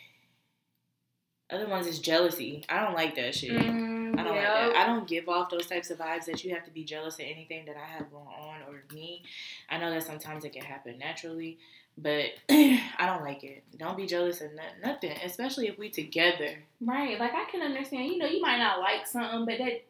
other 1.54 1.68
ones 1.68 1.87
is 1.87 1.99
jealousy. 1.99 2.64
I 2.68 2.80
don't 2.84 2.94
like 2.94 3.14
that 3.16 3.34
shit. 3.34 3.52
Mm, 3.52 4.18
I 4.18 4.23
don't 4.25 4.34
yeah. 4.34 4.52
like 4.64 4.73
that. 4.73 4.76
I 4.76 4.87
don't 4.87 5.06
give 5.06 5.28
off 5.28 5.50
those 5.50 5.66
types 5.66 5.90
of 5.90 5.99
vibes 5.99 6.25
that 6.26 6.44
you 6.44 6.54
have 6.54 6.64
to 6.64 6.70
be 6.70 6.84
jealous 6.84 7.14
of 7.14 7.20
anything 7.20 7.64
that 7.66 7.76
I 7.76 7.87
have 7.87 8.11
going 8.11 8.26
on 8.26 8.61
or 8.68 8.82
me. 8.92 9.23
I 9.70 9.78
know 9.78 9.90
that 9.90 10.02
sometimes 10.02 10.44
it 10.44 10.52
can 10.52 10.62
happen 10.62 10.99
naturally, 10.99 11.58
but 11.96 12.26
I 12.50 12.80
don't 13.06 13.23
like 13.23 13.44
it. 13.44 13.62
Don't 13.78 13.96
be 13.96 14.06
jealous 14.06 14.40
of 14.40 14.50
no- 14.54 14.88
nothing, 14.88 15.12
especially 15.25 15.68
if 15.68 15.78
we 15.78 15.90
together. 15.90 16.58
Right, 16.80 17.18
like 17.18 17.32
I 17.34 17.44
can 17.50 17.62
understand. 17.62 18.06
You 18.06 18.18
know, 18.18 18.26
you 18.26 18.40
might 18.40 18.58
not 18.58 18.80
like 18.80 19.06
something, 19.06 19.44
but 19.44 19.58
that, 19.58 19.82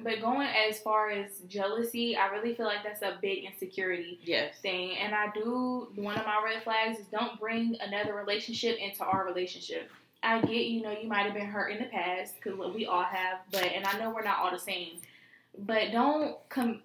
but 0.00 0.20
going 0.20 0.48
as 0.48 0.78
far 0.80 1.10
as 1.10 1.40
jealousy, 1.48 2.16
I 2.16 2.28
really 2.28 2.54
feel 2.54 2.66
like 2.66 2.82
that's 2.82 3.02
a 3.02 3.18
big 3.20 3.44
insecurity 3.44 4.18
Yes. 4.24 4.54
thing. 4.62 4.96
And 4.96 5.14
I 5.14 5.30
do 5.34 5.88
one 5.94 6.16
of 6.16 6.24
my 6.24 6.40
red 6.44 6.62
flags 6.62 6.98
is 6.98 7.06
don't 7.06 7.38
bring 7.38 7.76
another 7.80 8.14
relationship 8.14 8.78
into 8.78 9.04
our 9.04 9.24
relationship. 9.26 9.90
I 10.22 10.40
get, 10.40 10.66
you 10.66 10.82
know, 10.82 10.90
you 10.90 11.08
might 11.08 11.22
have 11.24 11.34
been 11.34 11.46
hurt 11.46 11.68
in 11.68 11.78
the 11.78 11.88
past 11.88 12.34
because 12.36 12.58
we 12.74 12.86
all 12.86 13.04
have, 13.04 13.38
but 13.52 13.64
and 13.64 13.84
I 13.86 13.98
know 13.98 14.10
we're 14.10 14.22
not 14.22 14.38
all 14.38 14.50
the 14.50 14.58
same. 14.58 14.98
But 15.58 15.92
don't 15.92 16.36
come, 16.48 16.82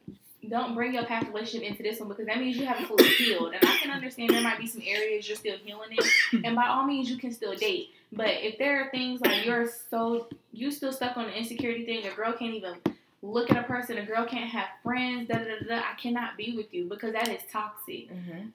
don't 0.48 0.76
bring 0.76 0.94
your 0.94 1.06
past 1.06 1.28
relationship 1.28 1.70
into 1.70 1.84
this 1.84 2.00
one 2.00 2.10
because 2.10 2.26
that 2.28 2.38
means 2.38 2.58
you 2.58 2.66
haven't 2.66 2.86
fully 2.86 3.08
healed. 3.08 3.54
And 3.54 3.64
I 3.64 3.78
can 3.78 3.92
understand 3.92 4.30
there 4.30 4.42
might 4.42 4.60
be 4.60 4.68
some 4.68 4.82
areas 4.86 5.28
you're 5.28 5.38
still 5.38 5.58
healing 5.58 5.98
in, 5.98 6.44
and 6.46 6.56
by 6.56 6.68
all 6.68 6.86
means 6.86 7.10
you 7.10 7.18
can 7.18 7.32
still 7.32 7.56
date. 7.56 7.90
But 8.12 8.30
if 8.30 8.58
there 8.58 8.84
are 8.84 8.92
things 8.92 9.22
like 9.22 9.46
you're 9.46 9.70
so 9.90 10.28
you 10.52 10.72
still 10.72 10.92
stuck 10.92 11.18
on 11.18 11.26
the 11.26 11.38
insecurity 11.38 11.86
thing, 11.86 12.06
a 12.06 12.16
girl 12.16 12.34
can't 12.34 12.54
even 12.54 12.76
look 13.22 13.52
at 13.52 13.58
a 13.58 13.64
person, 13.64 13.98
a 13.98 14.06
girl 14.06 14.26
can't 14.26 14.50
have 14.50 14.68
friends, 14.84 15.28
da 15.30 15.38
da 15.38 15.44
da 15.44 15.68
da. 15.68 15.76
I 15.78 15.96
cannot 16.02 16.38
be 16.38 16.56
with 16.56 16.74
you 16.74 16.86
because 16.86 17.14
that 17.14 17.30
is 17.30 17.42
toxic. 17.52 18.12
Mm-hmm. 18.12 18.48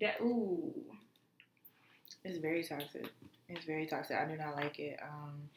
That 0.00 0.16
ooh. 0.20 0.72
It's 2.24 2.38
very 2.38 2.62
toxic. 2.62 3.06
It's 3.56 3.64
very 3.64 3.86
toxic. 3.86 4.16
I 4.16 4.24
do 4.24 4.36
not 4.36 4.56
like 4.56 4.78
it. 4.78 4.98
Um, 5.02 5.48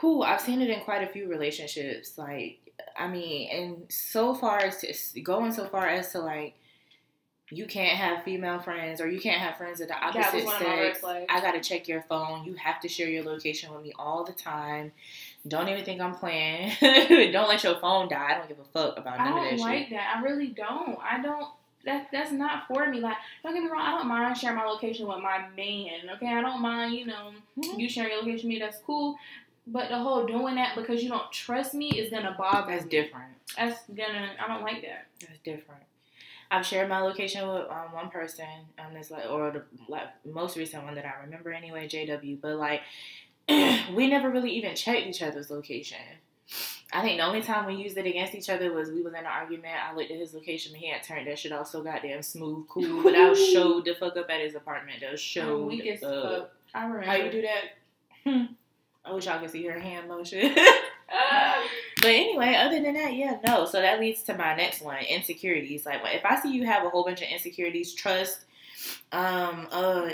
who 0.00 0.22
I've 0.22 0.40
seen 0.40 0.62
it 0.62 0.70
in 0.70 0.80
quite 0.80 1.02
a 1.02 1.12
few 1.12 1.28
relationships. 1.28 2.16
Like, 2.16 2.58
I 2.98 3.08
mean, 3.08 3.48
and 3.50 3.84
so 3.88 4.34
far 4.34 4.58
as 4.58 4.78
to, 4.78 5.20
going 5.20 5.52
so 5.52 5.66
far 5.66 5.86
as 5.86 6.12
to 6.12 6.20
like 6.20 6.54
you 7.52 7.66
can't 7.66 7.96
have 7.96 8.22
female 8.22 8.60
friends 8.60 9.00
or 9.00 9.08
you 9.08 9.20
can't 9.20 9.40
have 9.40 9.56
friends 9.56 9.80
of 9.80 9.88
the 9.88 9.94
opposite 9.94 10.34
was 10.34 10.44
one 10.44 10.56
of 10.56 10.62
my 10.62 10.74
red 10.76 10.96
sex. 10.96 11.26
I 11.28 11.40
gotta 11.40 11.60
check 11.60 11.88
your 11.88 12.02
phone. 12.02 12.44
You 12.44 12.54
have 12.54 12.80
to 12.80 12.88
share 12.88 13.08
your 13.08 13.24
location 13.24 13.74
with 13.74 13.82
me 13.82 13.92
all 13.98 14.24
the 14.24 14.32
time. 14.32 14.92
Don't 15.46 15.68
even 15.68 15.84
think 15.84 16.00
I'm 16.00 16.14
playing. 16.14 16.72
don't 16.80 17.48
let 17.48 17.64
your 17.64 17.76
phone 17.80 18.08
die. 18.08 18.30
I 18.30 18.38
don't 18.38 18.48
give 18.48 18.60
a 18.60 18.64
fuck 18.64 18.98
about 18.98 19.18
none 19.18 19.28
of 19.28 19.34
don't 19.34 19.56
that 19.56 19.60
like 19.60 19.88
shit. 19.88 19.90
that. 19.90 20.16
I 20.16 20.22
really 20.22 20.48
don't. 20.48 20.98
I 21.02 21.20
don't. 21.20 21.48
That 21.84 22.08
that's 22.12 22.30
not 22.32 22.66
for 22.68 22.86
me. 22.88 23.00
Like, 23.00 23.16
don't 23.42 23.54
get 23.54 23.62
me 23.62 23.70
wrong. 23.70 23.80
I 23.80 23.90
don't 23.92 24.06
mind 24.08 24.36
sharing 24.36 24.56
my 24.56 24.64
location 24.64 25.06
with 25.06 25.18
my 25.18 25.46
man. 25.56 26.10
Okay, 26.16 26.28
I 26.28 26.40
don't 26.42 26.60
mind. 26.60 26.94
You 26.94 27.06
know, 27.06 27.32
Mhm. 27.58 27.78
you 27.78 27.88
sharing 27.88 28.10
your 28.10 28.18
location 28.20 28.48
with 28.48 28.54
me. 28.54 28.58
That's 28.58 28.78
cool. 28.80 29.16
But 29.66 29.88
the 29.88 29.98
whole 29.98 30.26
doing 30.26 30.56
that 30.56 30.74
because 30.76 31.02
you 31.02 31.08
don't 31.08 31.30
trust 31.32 31.74
me 31.74 31.90
is 31.90 32.10
gonna 32.10 32.34
bother 32.36 32.72
That's 32.72 32.84
me. 32.84 32.90
different. 32.90 33.32
That's 33.56 33.82
gonna. 33.88 34.34
I 34.38 34.46
don't 34.48 34.62
like 34.62 34.82
that. 34.82 35.06
That's 35.20 35.38
different. 35.40 35.82
I've 36.50 36.66
shared 36.66 36.88
my 36.88 36.98
location 37.00 37.46
with 37.48 37.70
um, 37.70 37.92
one 37.92 38.10
person 38.10 38.46
on 38.78 38.92
this 38.92 39.10
like 39.10 39.30
or 39.30 39.50
the 39.52 39.62
like 39.88 40.08
most 40.26 40.56
recent 40.56 40.82
one 40.84 40.96
that 40.96 41.06
I 41.06 41.22
remember 41.24 41.52
anyway, 41.52 41.86
JW. 41.88 42.36
But 42.40 42.56
like 42.56 42.82
we 43.48 44.06
never 44.08 44.28
really 44.28 44.50
even 44.52 44.74
checked 44.74 45.06
each 45.06 45.22
other's 45.22 45.50
location. 45.50 45.98
I 46.92 47.02
think 47.02 47.18
the 47.18 47.24
only 47.26 47.42
time 47.42 47.66
we 47.66 47.74
used 47.74 47.96
it 47.96 48.06
against 48.06 48.34
each 48.34 48.50
other 48.50 48.72
was 48.72 48.90
we 48.90 49.02
was 49.02 49.12
in 49.12 49.20
an 49.20 49.26
argument. 49.26 49.74
I 49.88 49.94
looked 49.94 50.10
at 50.10 50.18
his 50.18 50.34
location 50.34 50.72
and 50.72 50.82
he 50.82 50.90
had 50.90 51.02
turned 51.02 51.26
that 51.28 51.38
shit 51.38 51.52
off 51.52 51.68
so 51.68 51.82
goddamn 51.82 52.22
smooth, 52.22 52.66
cool. 52.68 53.02
But 53.02 53.14
I 53.14 53.28
was 53.28 53.38
showed 53.52 53.84
the 53.84 53.94
fuck 53.94 54.16
up 54.16 54.28
at 54.28 54.40
his 54.40 54.54
apartment. 54.56 55.04
I'm 55.08 55.16
showed 55.16 55.66
weak 55.66 55.86
as 55.86 56.02
up. 56.02 56.24
fuck. 56.24 56.50
I 56.74 56.82
remember. 56.84 57.06
How 57.06 57.14
you 57.14 57.30
do 57.30 57.42
that? 57.42 57.62
Hmm. 58.24 58.44
I 59.04 59.12
wish 59.12 59.26
y'all 59.26 59.40
could 59.40 59.50
see 59.50 59.66
her 59.66 59.78
hand 59.78 60.08
motion. 60.08 60.54
Ah. 61.12 61.66
But 61.96 62.10
anyway, 62.10 62.54
other 62.54 62.80
than 62.80 62.94
that, 62.94 63.14
yeah, 63.14 63.38
no. 63.44 63.66
So 63.66 63.80
that 63.80 63.98
leads 63.98 64.22
to 64.22 64.36
my 64.38 64.54
next 64.54 64.80
one: 64.80 65.02
insecurities. 65.02 65.84
Like, 65.84 66.00
if 66.04 66.24
I 66.24 66.40
see 66.40 66.52
you 66.52 66.64
have 66.66 66.84
a 66.84 66.88
whole 66.88 67.02
bunch 67.04 67.20
of 67.20 67.28
insecurities, 67.28 67.94
trust, 67.94 68.44
um, 69.12 69.66
uh, 69.72 70.08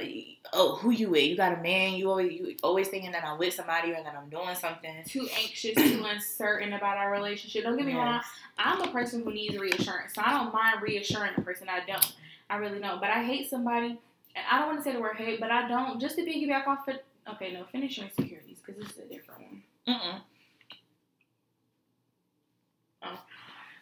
oh, 0.52 0.76
who 0.76 0.90
you 0.90 1.10
with? 1.10 1.24
You 1.24 1.36
got 1.36 1.58
a 1.58 1.62
man? 1.62 1.94
You 1.94 2.10
always, 2.10 2.32
you 2.32 2.56
always 2.62 2.88
thinking 2.88 3.12
that 3.12 3.24
I'm 3.24 3.38
with 3.38 3.54
somebody 3.54 3.90
or 3.92 4.02
that 4.02 4.14
I'm 4.16 4.30
doing 4.30 4.54
something. 4.54 4.90
too 5.06 5.28
anxious, 5.38 5.74
too 5.74 6.04
uncertain 6.04 6.72
about 6.72 6.96
our 6.96 7.12
relationship. 7.12 7.64
Don't 7.64 7.76
get 7.76 7.86
me 7.86 7.94
wrong. 7.94 8.20
I'm 8.58 8.80
a 8.80 8.88
person 8.88 9.22
who 9.22 9.32
needs 9.32 9.56
reassurance, 9.58 10.14
so 10.14 10.22
I 10.24 10.30
don't 10.32 10.52
mind 10.52 10.82
reassuring 10.82 11.32
a 11.36 11.40
person. 11.42 11.68
I 11.68 11.80
don't. 11.86 12.14
I 12.48 12.56
really 12.56 12.78
don't. 12.78 13.00
But 13.00 13.10
I 13.10 13.22
hate 13.22 13.50
somebody, 13.50 13.98
and 14.34 14.44
I 14.50 14.58
don't 14.58 14.68
want 14.68 14.78
to 14.78 14.84
say 14.84 14.92
the 14.92 15.00
word 15.00 15.16
hate, 15.16 15.40
but 15.40 15.50
I 15.50 15.68
don't. 15.68 16.00
Just 16.00 16.16
to 16.16 16.22
piggyback 16.22 16.66
off 16.66 16.88
it. 16.88 17.04
Okay, 17.28 17.52
no, 17.52 17.64
finish 17.64 17.98
your 17.98 18.06
insecurities 18.06 18.58
because 18.64 18.80
this 18.80 18.92
is 18.92 18.98
a 18.98 19.12
different 19.12 19.42
one. 19.42 19.62
Mm-mm. 19.88 20.20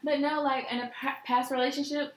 But 0.02 0.20
no, 0.20 0.42
like 0.42 0.66
in 0.70 0.80
a 0.80 0.90
past 1.24 1.50
relationship, 1.50 2.14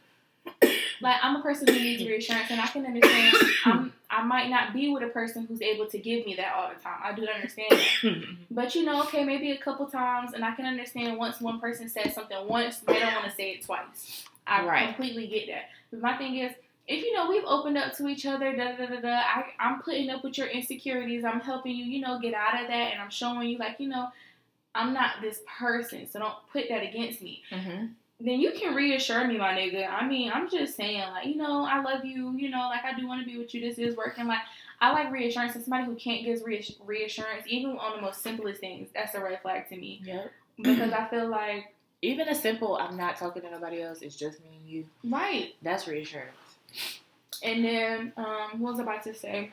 like 1.01 1.15
I'm 1.21 1.35
a 1.37 1.41
person 1.41 1.67
who 1.67 1.73
needs 1.79 2.03
reassurance, 2.03 2.47
and 2.49 2.59
I 2.61 2.67
can 2.67 2.85
understand. 2.85 3.35
I'm, 3.65 3.93
I 4.09 4.23
might 4.23 4.49
not 4.49 4.73
be 4.73 4.89
with 4.89 5.03
a 5.03 5.07
person 5.09 5.45
who's 5.45 5.61
able 5.61 5.87
to 5.87 5.97
give 5.97 6.25
me 6.25 6.35
that 6.35 6.53
all 6.55 6.69
the 6.69 6.81
time. 6.81 6.99
I 7.03 7.13
do 7.13 7.27
understand 7.27 7.67
that. 7.71 8.37
But 8.51 8.73
you 8.75 8.83
know, 8.83 9.01
okay, 9.03 9.23
maybe 9.23 9.51
a 9.51 9.57
couple 9.57 9.85
times, 9.87 10.33
and 10.33 10.43
I 10.45 10.55
can 10.55 10.65
understand 10.65 11.17
once 11.17 11.41
one 11.41 11.59
person 11.59 11.89
says 11.89 12.13
something 12.15 12.47
once, 12.47 12.79
they 12.79 12.99
don't 12.99 13.13
want 13.13 13.25
to 13.25 13.31
say 13.35 13.51
it 13.51 13.65
twice. 13.65 14.23
I 14.45 14.65
Right. 14.65 14.87
completely 14.87 15.27
get 15.27 15.47
that. 15.47 15.63
But 15.91 16.01
my 16.01 16.17
thing 16.17 16.37
is, 16.37 16.53
if 16.87 17.03
you 17.03 17.13
know 17.13 17.29
we've 17.29 17.43
opened 17.45 17.77
up 17.77 17.93
to 17.97 18.07
each 18.07 18.25
other, 18.25 18.55
da 18.55 18.77
da 18.77 18.85
da 18.85 19.01
da, 19.01 19.09
I, 19.09 19.43
I'm 19.59 19.81
putting 19.81 20.09
up 20.09 20.23
with 20.23 20.37
your 20.37 20.47
insecurities. 20.47 21.25
I'm 21.25 21.41
helping 21.41 21.75
you, 21.75 21.83
you 21.83 21.99
know, 21.99 22.17
get 22.19 22.33
out 22.33 22.61
of 22.61 22.67
that, 22.69 22.93
and 22.93 23.01
I'm 23.01 23.09
showing 23.09 23.49
you, 23.49 23.57
like, 23.57 23.79
you 23.79 23.89
know, 23.89 24.07
I'm 24.73 24.93
not 24.93 25.15
this 25.21 25.41
person, 25.59 26.07
so 26.09 26.19
don't 26.19 26.35
put 26.53 26.65
that 26.69 26.83
against 26.83 27.21
me 27.21 27.41
mm-hmm. 27.51 27.87
Then 28.19 28.39
you 28.39 28.51
can 28.53 28.73
reassure 28.75 29.27
me, 29.27 29.37
my 29.37 29.53
nigga. 29.53 29.87
I 29.89 30.07
mean, 30.07 30.31
I'm 30.33 30.49
just 30.49 30.75
saying, 30.75 31.01
like, 31.11 31.27
you 31.27 31.35
know, 31.35 31.63
I 31.65 31.81
love 31.81 32.03
you. 32.03 32.31
You 32.35 32.49
know, 32.49 32.67
like, 32.69 32.83
I 32.83 32.97
do 32.99 33.07
want 33.07 33.21
to 33.21 33.25
be 33.31 33.37
with 33.37 33.53
you. 33.53 33.61
This 33.61 33.77
is 33.77 33.95
working. 33.95 34.25
Like, 34.27 34.39
I 34.81 34.91
like 34.91 35.11
reassurance. 35.11 35.53
And 35.55 35.63
somebody 35.63 35.85
who 35.85 35.95
can't 35.95 36.25
give 36.25 36.41
reassurance, 36.43 37.43
even 37.47 37.71
on 37.77 37.95
the 37.95 38.01
most 38.01 38.23
simplest 38.23 38.59
things, 38.59 38.89
that's 38.93 39.13
a 39.15 39.21
red 39.21 39.41
flag 39.41 39.69
to 39.69 39.77
me. 39.77 40.01
Yep. 40.03 40.31
Because 40.57 40.91
I 40.91 41.07
feel 41.07 41.27
like, 41.29 41.73
Even 42.01 42.29
a 42.29 42.35
simple 42.35 42.77
"I'm 42.77 42.97
not 42.97 43.17
talking 43.17 43.43
to 43.43 43.51
nobody 43.51 43.81
else. 43.83 44.01
It's 44.01 44.15
just 44.15 44.39
me 44.41 44.49
and 44.59 44.67
you." 44.67 44.85
right. 45.03 45.53
That's 45.61 45.87
reassurance. 45.87 46.35
And 47.43 47.63
then, 47.63 48.13
um, 48.17 48.59
what 48.59 48.71
was 48.71 48.79
I 48.79 48.83
about 48.83 49.03
to 49.03 49.13
say? 49.13 49.51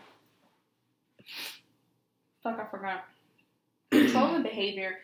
Fuck, 2.43 2.59
I 2.61 2.65
forgot. 2.71 3.05
Controlling 3.91 4.43
behavior. 4.43 4.99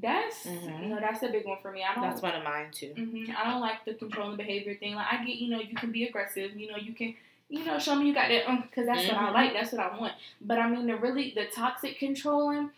That's, 0.00 0.46
Mhm. 0.46 0.82
you 0.82 0.88
know, 0.88 1.00
that's 1.00 1.22
a 1.22 1.28
big 1.28 1.46
one 1.46 1.58
for 1.60 1.72
me. 1.72 1.82
I 1.82 1.94
don't. 1.94 2.04
That's 2.04 2.22
one 2.22 2.34
of 2.34 2.44
mine 2.44 2.70
too. 2.70 2.92
hmm 2.94 3.30
I 3.36 3.50
don't 3.50 3.60
like 3.60 3.84
the 3.84 3.94
controlling 3.94 4.36
behavior 4.36 4.74
thing. 4.76 4.94
Like 4.94 5.12
I 5.12 5.24
get, 5.24 5.36
you 5.36 5.50
know, 5.50 5.60
you 5.60 5.74
can 5.74 5.90
be 5.90 6.04
aggressive. 6.04 6.56
You 6.56 6.70
know, 6.70 6.76
you 6.76 6.92
can, 6.94 7.14
you 7.48 7.64
know, 7.64 7.78
show 7.78 7.96
me 7.96 8.06
you 8.06 8.14
got 8.14 8.28
that, 8.28 8.46
because 8.62 8.86
that's 8.86 9.08
what 9.08 9.16
I 9.16 9.30
Mhm. 9.30 9.34
like. 9.34 9.52
That's 9.52 9.72
what 9.72 9.80
I 9.80 9.98
want. 9.98 10.12
But 10.40 10.58
I 10.58 10.68
mean, 10.68 10.86
the 10.86 10.96
really 10.96 11.32
the 11.34 11.46
toxic 11.46 11.98
controlling, 11.98 12.70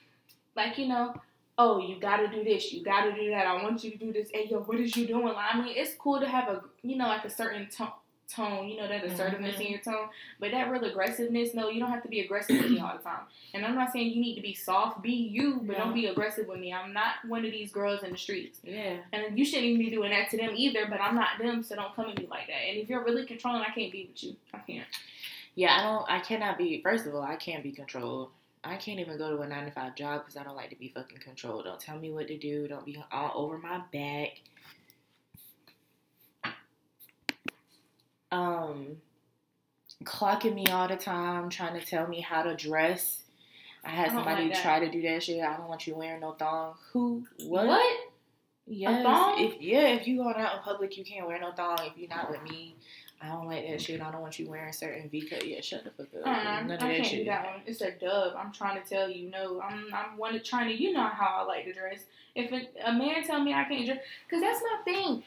like 0.57 0.79
you 0.79 0.87
know, 0.89 1.15
oh, 1.59 1.79
you 1.79 1.97
got 2.01 2.17
to 2.19 2.29
do 2.29 2.43
this, 2.43 2.73
you 2.73 2.83
got 2.83 3.05
to 3.05 3.13
do 3.13 3.29
that. 3.31 3.47
I 3.47 3.63
want 3.63 3.85
you 3.85 3.91
to 3.91 3.97
do 3.99 4.13
this. 4.13 4.31
Hey, 4.33 4.47
yo, 4.47 4.61
what 4.61 4.81
is 4.81 4.97
you 4.97 5.07
doing? 5.07 5.25
Like, 5.35 5.55
I 5.55 5.61
mean, 5.61 5.75
it's 5.77 5.95
cool 5.95 6.19
to 6.19 6.27
have 6.27 6.49
a, 6.49 6.63
you 6.83 6.97
know, 6.97 7.07
like 7.09 7.25
a 7.25 7.31
certain 7.31 7.69
tone. 7.69 7.93
Tone, 8.35 8.69
you 8.69 8.79
know 8.79 8.89
that 8.89 9.05
assertiveness 9.05 9.57
in 9.57 9.63
mm-hmm. 9.63 9.73
your 9.73 9.81
tone, 9.81 10.09
but 10.41 10.51
that 10.53 10.71
real 10.71 10.85
aggressiveness. 10.85 11.55
No, 11.55 11.69
you 11.69 11.81
don't 11.81 11.91
have 11.91 12.03
to 12.03 12.09
be 12.09 12.21
aggressive 12.21 12.63
with 12.63 12.71
me 12.71 12.81
all 12.81 12.97
the 12.97 13.03
time. 13.03 13.21
And 13.53 13.65
I'm 13.65 13.75
not 13.75 13.93
saying 13.93 14.11
you 14.13 14.21
need 14.21 14.37
to 14.37 14.41
be 14.41 14.55
soft. 14.55 15.03
Be 15.03 15.13
you, 15.13 15.61
but 15.65 15.77
don't 15.77 15.93
be 15.93 16.07
aggressive 16.07 16.47
with 16.49 16.59
me. 16.59 16.73
I'm 16.73 16.93
not 16.93 17.17
one 17.27 17.45
of 17.45 17.51
these 17.51 17.71
girls 17.71 18.03
in 18.03 18.13
the 18.13 18.19
streets. 18.19 18.61
Yeah. 18.63 18.97
And 19.13 19.39
you 19.39 19.45
shouldn't 19.45 19.67
even 19.67 19.85
be 19.85 19.91
doing 19.91 20.11
that 20.11 20.31
to 20.31 20.37
them 20.37 20.53
either, 20.55 20.87
but 20.89 21.01
I'm 21.01 21.15
not 21.15 21.39
them, 21.39 21.63
so 21.63 21.77
don't 21.77 21.95
come 21.95 22.07
at 22.07 22.19
me 22.19 22.27
like 22.31 22.47
that. 22.47 22.69
And 22.69 22.79
if 22.79 22.89
you're 22.89 23.05
really 23.05 23.27
controlling, 23.27 23.63
I 23.63 23.71
can't 23.75 23.93
be 23.93 24.09
with 24.11 24.23
you. 24.25 24.37
I 24.55 24.59
can't. 24.59 24.87
Yeah, 25.55 25.79
I 25.79 25.83
don't. 25.83 26.11
I 26.11 26.21
cannot 26.21 26.57
be. 26.57 26.81
First 26.83 27.07
of 27.07 27.15
all, 27.15 27.23
I 27.23 27.37
can't 27.37 27.63
be 27.63 27.73
controlled. 27.73 28.31
I 28.65 28.77
can't 28.77 29.01
even 29.01 29.19
go 29.19 29.37
to 29.37 29.43
a 29.43 29.49
nine 29.49 29.65
to 29.65 29.73
five 29.73 29.97
job 29.97 30.23
because 30.23 30.37
I 30.37 30.45
don't 30.45 30.57
like 30.57 30.71
to 30.71 30.77
be 30.77 30.89
fucking 30.89 31.19
controlled. 31.19 31.65
Don't 31.65 31.81
tell 31.81 31.99
me 31.99 32.13
what 32.13 32.29
to 32.29 32.39
do. 32.39 32.69
Don't 32.69 32.87
be 32.87 33.03
all 33.11 33.33
over 33.35 33.59
my 33.59 33.83
back. 33.93 34.41
Um, 38.33 38.97
clocking 40.05 40.55
me 40.55 40.67
all 40.67 40.89
the 40.89 40.97
time, 40.97 41.51
trying 41.51 41.79
to 41.79 41.87
tell 41.87 42.07
me 42.09 42.21
how 42.21 42.43
to 42.43 42.57
dress. 42.57 43.21
I 43.85 43.91
had 43.91 44.11
I 44.11 44.15
somebody 44.15 44.49
like 44.49 44.63
try 44.63 44.81
to 44.81 44.91
do 44.91 45.03
that 45.03 45.23
shit. 45.23 45.43
I 45.43 45.57
don't 45.57 45.69
want 45.69 45.87
you 45.87 45.95
wearing 45.97 46.21
no 46.21 46.33
thong. 46.33 46.75
Who? 46.93 47.25
What? 47.45 47.67
What? 47.67 48.01
Yes. 48.67 49.03
thong? 49.05 49.41
If 49.41 49.61
yeah, 49.61 49.89
if 49.89 50.07
you 50.07 50.17
going 50.19 50.37
out 50.37 50.57
in 50.57 50.63
public, 50.63 50.97
you 50.97 51.05
can't 51.05 51.27
wear 51.27 51.41
no 51.41 51.53
thong. 51.53 51.79
If 51.83 51.99
you're 51.99 52.09
not 52.09 52.31
with 52.31 52.43
me, 52.43 52.77
I 53.21 53.29
don't 53.29 53.47
like 53.47 53.69
that 53.69 53.81
shit. 53.81 54.01
I 54.01 54.11
don't 54.11 54.23
want 54.23 54.39
you 54.39 54.49
wearing 54.49 54.73
certain 54.73 55.09
V 55.11 55.29
cut. 55.29 55.47
Yeah, 55.47 55.61
shut 55.61 55.85
the 55.85 55.91
fuck 55.91 56.07
up. 56.21 56.27
Uh-uh, 56.27 56.61
None 56.63 56.71
I 56.71 56.75
of 56.75 56.81
that 56.81 56.81
can't 56.81 57.07
shit. 57.07 57.19
do 57.21 57.25
that 57.27 57.45
one. 57.45 57.61
It's 57.67 57.81
a 57.81 57.91
dub. 57.91 58.35
I'm 58.37 58.53
trying 58.53 58.81
to 58.83 58.89
tell 58.89 59.11
you, 59.11 59.31
no. 59.31 59.61
I'm 59.61 59.87
I'm 59.93 60.17
one 60.17 60.35
of 60.35 60.45
trying 60.45 60.69
to. 60.69 60.75
You 60.81 60.93
know 60.93 61.07
how 61.07 61.39
I 61.41 61.43
like 61.43 61.65
to 61.65 61.73
dress. 61.73 62.05
If 62.35 62.53
a, 62.53 62.89
a 62.89 62.93
man 62.93 63.25
tell 63.25 63.43
me 63.43 63.53
I 63.53 63.65
can't 63.65 63.85
dress, 63.85 63.99
cause 64.31 64.41
that's 64.41 64.63
my 64.63 64.93
thing. 64.93 65.23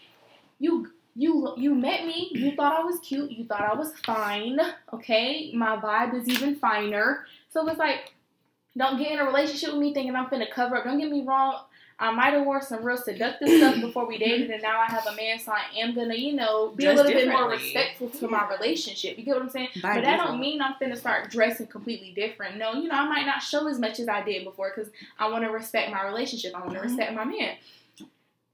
You 0.60 0.92
you 1.16 1.54
you 1.58 1.74
met 1.74 2.06
me. 2.06 2.30
You 2.34 2.56
thought 2.56 2.80
I 2.80 2.84
was 2.84 3.00
cute. 3.00 3.32
You 3.32 3.46
thought 3.46 3.62
I 3.62 3.74
was 3.74 3.94
fine. 4.06 4.60
Okay, 4.94 5.52
my 5.54 5.78
vibe 5.78 6.14
is 6.22 6.28
even 6.28 6.56
finer. 6.56 7.26
So 7.50 7.68
it's 7.70 7.80
like, 7.80 8.14
don't 8.78 8.98
get 8.98 9.12
in 9.14 9.20
a 9.20 9.26
relationship 9.26 9.72
with 9.72 9.80
me 9.82 9.94
thinking 9.94 10.16
I'm 10.16 10.26
finna 10.28 10.50
cover 10.52 10.76
up. 10.76 10.84
Don't 10.84 11.00
get 11.00 11.10
me 11.10 11.24
wrong. 11.26 11.56
I 11.98 12.12
might 12.12 12.34
have 12.34 12.46
wore 12.46 12.62
some 12.62 12.84
real 12.84 12.98
seductive 12.98 13.48
stuff 13.48 13.76
before 13.82 14.06
we 14.06 14.18
dated, 14.18 14.50
and 14.52 14.62
now 14.62 14.82
I 14.82 14.86
have 14.88 15.08
a 15.08 15.16
man, 15.16 15.40
so 15.40 15.54
I 15.54 15.62
am 15.80 15.96
gonna, 15.96 16.16
you 16.16 16.34
know, 16.34 16.72
be 16.72 16.84
Dress 16.84 17.00
a 17.00 17.04
little 17.04 17.14
bit 17.22 17.30
more 17.30 17.50
respectful 17.50 18.10
to 18.10 18.28
my 18.28 18.50
relationship. 18.50 19.18
You 19.18 19.24
get 19.24 19.36
what 19.36 19.44
I'm 19.44 19.50
saying? 19.50 19.70
By 19.82 19.96
but 19.96 20.04
that 20.04 20.18
don't 20.18 20.42
mean 20.42 20.62
I'm 20.62 20.74
finna 20.74 20.98
start 20.98 21.32
dressing 21.32 21.68
completely 21.68 22.12
different. 22.12 22.58
No, 22.58 22.74
you 22.74 22.90
know, 22.90 22.96
I 22.96 23.08
might 23.08 23.26
not 23.26 23.42
show 23.42 23.66
as 23.70 23.80
much 23.80 24.02
as 24.02 24.10
I 24.10 24.22
did 24.24 24.44
before 24.44 24.74
because 24.76 24.92
I 25.18 25.30
want 25.30 25.46
to 25.46 25.50
respect 25.52 25.90
my 25.90 26.06
relationship. 26.06 26.54
I 26.54 26.60
want 26.60 26.74
to 26.74 26.80
Mhm. 26.80 26.84
respect 26.84 27.14
my 27.14 27.24
man. 27.24 27.56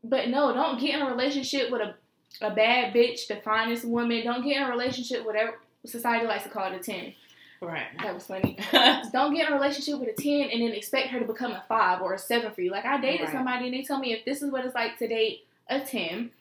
But 0.03 0.30
no, 0.30 0.53
don't 0.53 0.80
get 0.80 0.96
in 0.96 1.01
a 1.01 1.10
relationship 1.10 1.72
with 1.72 1.82
a, 1.82 1.96
a 2.41 2.51
bad 2.53 2.93
bitch, 2.93 3.27
the 3.27 3.35
finest 3.38 3.85
woman. 3.85 4.23
Don't 4.23 4.43
get 4.43 4.57
in 4.57 4.63
a 4.63 4.69
relationship 4.69 5.19
with 5.19 5.27
whatever 5.27 5.59
society 5.85 6.25
likes 6.25 6.43
to 6.43 6.50
call 6.50 6.71
it 6.71 6.79
a 6.79 6.79
10. 6.79 7.13
Right. 7.61 7.85
That 8.01 8.13
was 8.13 8.25
funny. 8.25 8.57
Don't 9.11 9.35
get 9.35 9.47
in 9.47 9.53
a 9.53 9.55
relationship 9.55 10.00
with 10.00 10.09
a 10.09 10.19
10 10.21 10.50
and 10.50 10.61
then 10.61 10.71
expect 10.75 11.09
her 11.09 11.19
to 11.19 11.25
become 11.25 11.51
a 11.51 11.63
5 11.67 12.01
or 12.01 12.13
a 12.15 12.17
7 12.17 12.51
for 12.51 12.61
you. 12.61 12.71
Like, 12.71 12.85
I 12.85 13.00
dated 13.00 13.25
Right. 13.27 13.33
somebody 13.33 13.65
and 13.65 13.73
they 13.75 13.83
told 13.83 14.01
me 14.01 14.13
if 14.13 14.25
this 14.25 14.41
is 14.41 14.51
what 14.51 14.65
it's 14.65 14.73
like 14.73 14.97
to 14.97 15.07
date 15.07 15.45
a 15.69 15.79
10, 15.79 16.31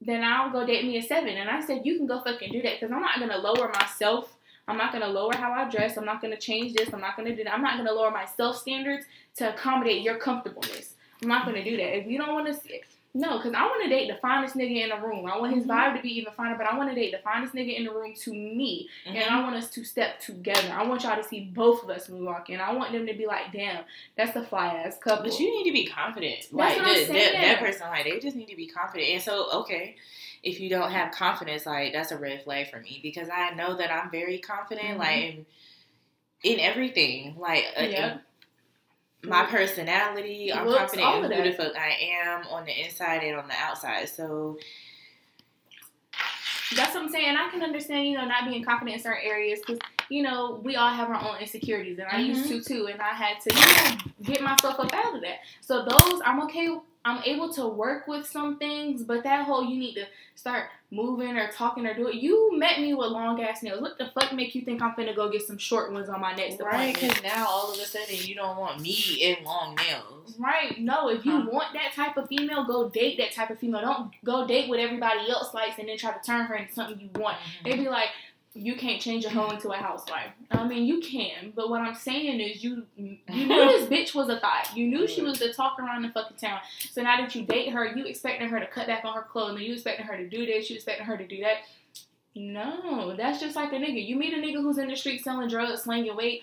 then 0.00 0.22
I'll 0.22 0.50
go 0.50 0.64
date 0.64 0.84
me 0.84 0.96
a 0.98 1.02
7. 1.02 1.28
And 1.28 1.50
I 1.50 1.60
said, 1.60 1.82
you 1.84 1.96
can 1.96 2.06
go 2.06 2.20
fucking 2.20 2.52
do 2.52 2.62
that 2.62 2.78
because 2.78 2.92
I'm 2.94 3.00
not 3.00 3.18
going 3.18 3.30
to 3.30 3.38
lower 3.38 3.72
myself. 3.72 4.36
I'm 4.68 4.76
not 4.76 4.92
going 4.92 5.02
to 5.02 5.08
lower 5.10 5.34
how 5.34 5.50
I 5.50 5.68
dress. 5.68 5.96
I'm 5.96 6.04
not 6.04 6.20
going 6.20 6.32
to 6.32 6.38
change 6.40 6.74
this. 6.74 6.92
I'm 6.92 7.00
not 7.00 7.16
going 7.16 7.26
to 7.28 7.34
do 7.34 7.42
that. 7.42 7.54
I'm 7.54 7.62
not 7.62 7.74
going 7.74 7.88
to 7.88 7.92
lower 7.94 8.10
my 8.12 8.26
self 8.26 8.58
standards 8.58 9.06
to 9.36 9.52
accommodate 9.52 10.02
your 10.02 10.18
comfortableness. 10.18 10.94
I'm 11.22 11.28
not 11.28 11.44
going 11.46 11.56
to 11.56 11.68
do 11.68 11.76
that. 11.78 11.96
If 11.96 12.06
you 12.06 12.18
don't 12.18 12.34
want 12.34 12.46
to, 12.46 12.70
No, 13.18 13.36
because 13.36 13.52
I 13.52 13.66
want 13.66 13.82
to 13.82 13.88
date 13.88 14.08
the 14.08 14.14
finest 14.18 14.54
nigga 14.54 14.84
in 14.84 14.90
the 14.90 14.96
room. 15.04 15.26
I 15.26 15.36
want 15.36 15.52
his 15.52 15.64
Mhm. 15.64 15.70
vibe 15.70 15.96
to 15.96 16.02
be 16.02 16.16
even 16.18 16.32
finer, 16.34 16.56
but 16.56 16.68
I 16.68 16.76
want 16.78 16.88
to 16.88 16.94
date 16.94 17.10
the 17.10 17.18
finest 17.18 17.52
nigga 17.52 17.76
in 17.76 17.84
the 17.84 17.90
room 17.90 18.14
to 18.14 18.32
me. 18.32 18.88
And 19.06 19.16
Mm-hmm. 19.16 19.34
I 19.34 19.42
want 19.42 19.56
us 19.56 19.68
to 19.70 19.82
step 19.84 20.20
together. 20.20 20.72
I 20.72 20.84
want 20.86 21.02
y'all 21.02 21.20
to 21.20 21.24
see 21.28 21.40
both 21.52 21.82
of 21.82 21.90
us 21.90 22.08
when 22.08 22.20
we 22.20 22.26
walk 22.26 22.48
in. 22.48 22.60
I 22.60 22.72
want 22.72 22.92
them 22.92 23.06
to 23.08 23.14
be 23.14 23.26
like, 23.26 23.50
damn, 23.52 23.82
that's 24.16 24.36
a 24.36 24.44
fly 24.44 24.68
ass 24.68 24.98
couple. 24.98 25.24
But 25.24 25.40
you 25.40 25.50
need 25.50 25.64
to 25.64 25.72
be 25.72 25.84
confident. 25.86 26.36
That's 26.42 26.52
like 26.52 26.78
I'm 26.78 26.84
that, 27.12 27.32
that, 27.32 27.58
person, 27.58 27.88
like 27.88 28.04
they 28.04 28.20
just 28.20 28.36
need 28.36 28.46
to 28.50 28.56
be 28.56 28.68
confident. 28.68 29.10
And 29.10 29.22
so, 29.22 29.50
okay, 29.62 29.96
if 30.44 30.60
you 30.60 30.70
don't 30.70 30.92
have 30.92 31.10
confidence, 31.12 31.66
like 31.66 31.92
that's 31.92 32.12
a 32.12 32.16
red 32.18 32.44
flag 32.44 32.70
for 32.70 32.78
me 32.78 33.00
because 33.02 33.28
I 33.28 33.50
know 33.54 33.76
that 33.76 33.90
I'm 33.92 34.12
very 34.12 34.38
confident, 34.38 34.96
Mhm. 34.96 34.98
like 34.98 35.24
in, 35.24 35.46
in 36.44 36.60
everything, 36.60 37.34
like 37.36 37.64
uh, 37.76 37.82
Yep. 37.82 38.22
My 39.24 39.44
personality. 39.46 40.52
I'm 40.52 40.66
Looks, 40.66 40.92
confident 40.92 41.34
in 41.34 41.42
who 41.42 41.50
the 41.50 41.56
fuck 41.56 41.76
I 41.76 41.96
am 42.24 42.46
on 42.48 42.64
the 42.64 42.84
inside 42.84 43.22
and 43.24 43.36
on 43.36 43.48
the 43.48 43.54
outside. 43.54 44.08
So 44.08 44.58
That's 46.76 46.94
what 46.94 47.04
I'm 47.04 47.08
saying. 47.10 47.36
I 47.36 47.48
can 47.50 47.62
understand, 47.62 48.06
you 48.06 48.16
know, 48.16 48.26
not 48.26 48.44
being 48.48 48.62
confident 48.62 48.96
in 48.96 49.02
certain 49.02 49.22
areas 49.24 49.60
because, 49.60 49.78
you 50.10 50.22
know, 50.22 50.60
we 50.62 50.76
all 50.76 50.90
have 50.92 51.08
our 51.08 51.16
own 51.16 51.40
insecurities, 51.40 51.98
and 51.98 52.08
I 52.10 52.18
used 52.20 52.44
Mm-hmm. 52.44 52.58
to 52.58 52.64
too, 52.64 52.86
and 52.88 53.00
I 53.00 53.08
had 53.14 53.40
to, 53.40 53.54
you 53.54 53.96
know, 53.96 54.12
get 54.22 54.42
myself 54.42 54.78
up 54.78 54.92
out 54.92 55.14
of 55.16 55.22
that. 55.22 55.38
So 55.62 55.84
those, 55.84 56.20
I'm 56.24 56.40
okay. 56.44 56.76
I'm 57.08 57.22
able 57.24 57.52
to 57.54 57.66
work 57.66 58.06
with 58.06 58.26
some 58.28 58.58
things, 58.58 59.02
but 59.02 59.24
that 59.24 59.46
whole 59.46 59.64
you 59.64 59.78
need 59.78 59.94
to 59.94 60.04
start 60.34 60.66
moving 60.90 61.36
or 61.36 61.50
talking 61.50 61.86
or 61.86 61.94
do 61.94 62.08
it. 62.08 62.14
You 62.16 62.56
met 62.58 62.80
me 62.80 62.94
with 62.94 63.08
long 63.10 63.42
ass 63.42 63.62
nails. 63.62 63.80
What 63.80 63.98
the 63.98 64.10
fuck 64.14 64.32
make 64.32 64.54
you 64.54 64.62
think 64.62 64.80
I'm 64.82 64.92
finna 64.92 65.14
go 65.16 65.30
get 65.30 65.42
some 65.46 65.58
short 65.58 65.92
ones 65.92 66.08
on 66.08 66.20
my 66.20 66.34
next 66.34 66.60
right, 66.60 66.90
appointment? 66.94 67.00
because 67.16 67.22
now 67.22 67.46
all 67.48 67.72
of 67.72 67.78
a 67.78 67.84
sudden 67.84 68.14
you 68.16 68.34
don't 68.34 68.56
want 68.56 68.80
me 68.80 68.94
in 69.20 69.44
long 69.44 69.74
nails. 69.76 70.36
Right. 70.38 70.78
No, 70.80 71.08
if 71.08 71.24
you 71.24 71.32
Huh. 71.32 71.48
want 71.50 71.72
that 71.74 71.92
type 71.94 72.16
of 72.16 72.28
female, 72.28 72.64
go 72.64 72.88
date 72.88 73.16
that 73.18 73.32
type 73.32 73.50
of 73.50 73.58
female. 73.58 73.80
Don't 73.80 74.12
go 74.24 74.46
date 74.46 74.68
what 74.68 74.78
everybody 74.78 75.28
else 75.30 75.52
likes 75.54 75.78
and 75.78 75.88
then 75.88 75.96
try 75.98 76.12
to 76.12 76.20
turn 76.24 76.46
her 76.46 76.54
into 76.54 76.72
something 76.72 77.00
you 77.00 77.10
want. 77.20 77.36
Mm-hmm. 77.38 77.68
They 77.68 77.76
be 77.76 77.88
like, 77.88 78.10
you 78.54 78.76
can't 78.76 79.00
change 79.00 79.24
a 79.24 79.30
hoe 79.30 79.50
into 79.50 79.70
a 79.70 79.76
housewife. 79.76 80.30
I 80.50 80.66
mean, 80.66 80.86
you 80.86 81.00
can, 81.00 81.52
but 81.54 81.68
what 81.68 81.80
I'm 81.80 81.94
saying 81.94 82.40
is, 82.40 82.64
you 82.64 82.84
you 82.96 83.18
knew 83.28 83.48
this 83.48 83.88
bitch 83.90 84.14
was 84.14 84.28
a 84.28 84.40
thought. 84.40 84.76
You 84.76 84.86
knew 84.86 85.06
she 85.06 85.22
was 85.22 85.38
the 85.38 85.52
talk 85.52 85.78
around 85.78 86.02
the 86.02 86.08
fucking 86.08 86.38
town. 86.38 86.60
So 86.90 87.02
now 87.02 87.20
that 87.20 87.34
you 87.34 87.44
date 87.44 87.72
her, 87.72 87.86
you 87.86 88.04
expecting 88.06 88.48
her 88.48 88.58
to 88.58 88.66
cut 88.66 88.86
back 88.86 89.04
on 89.04 89.14
her 89.14 89.22
clothing. 89.22 89.62
You 89.62 89.74
expecting 89.74 90.06
her 90.06 90.16
to 90.16 90.28
do 90.28 90.46
this. 90.46 90.70
You 90.70 90.76
expecting 90.76 91.06
her 91.06 91.16
to 91.16 91.26
do 91.26 91.40
that. 91.42 91.58
No, 92.34 93.16
that's 93.16 93.40
just 93.40 93.56
like 93.56 93.72
a 93.72 93.76
nigga. 93.76 94.06
You 94.06 94.16
meet 94.16 94.32
a 94.32 94.36
nigga 94.36 94.62
who's 94.62 94.78
in 94.78 94.88
the 94.88 94.96
street 94.96 95.22
selling 95.24 95.48
drugs, 95.48 95.82
slanging 95.82 96.16
weight, 96.16 96.42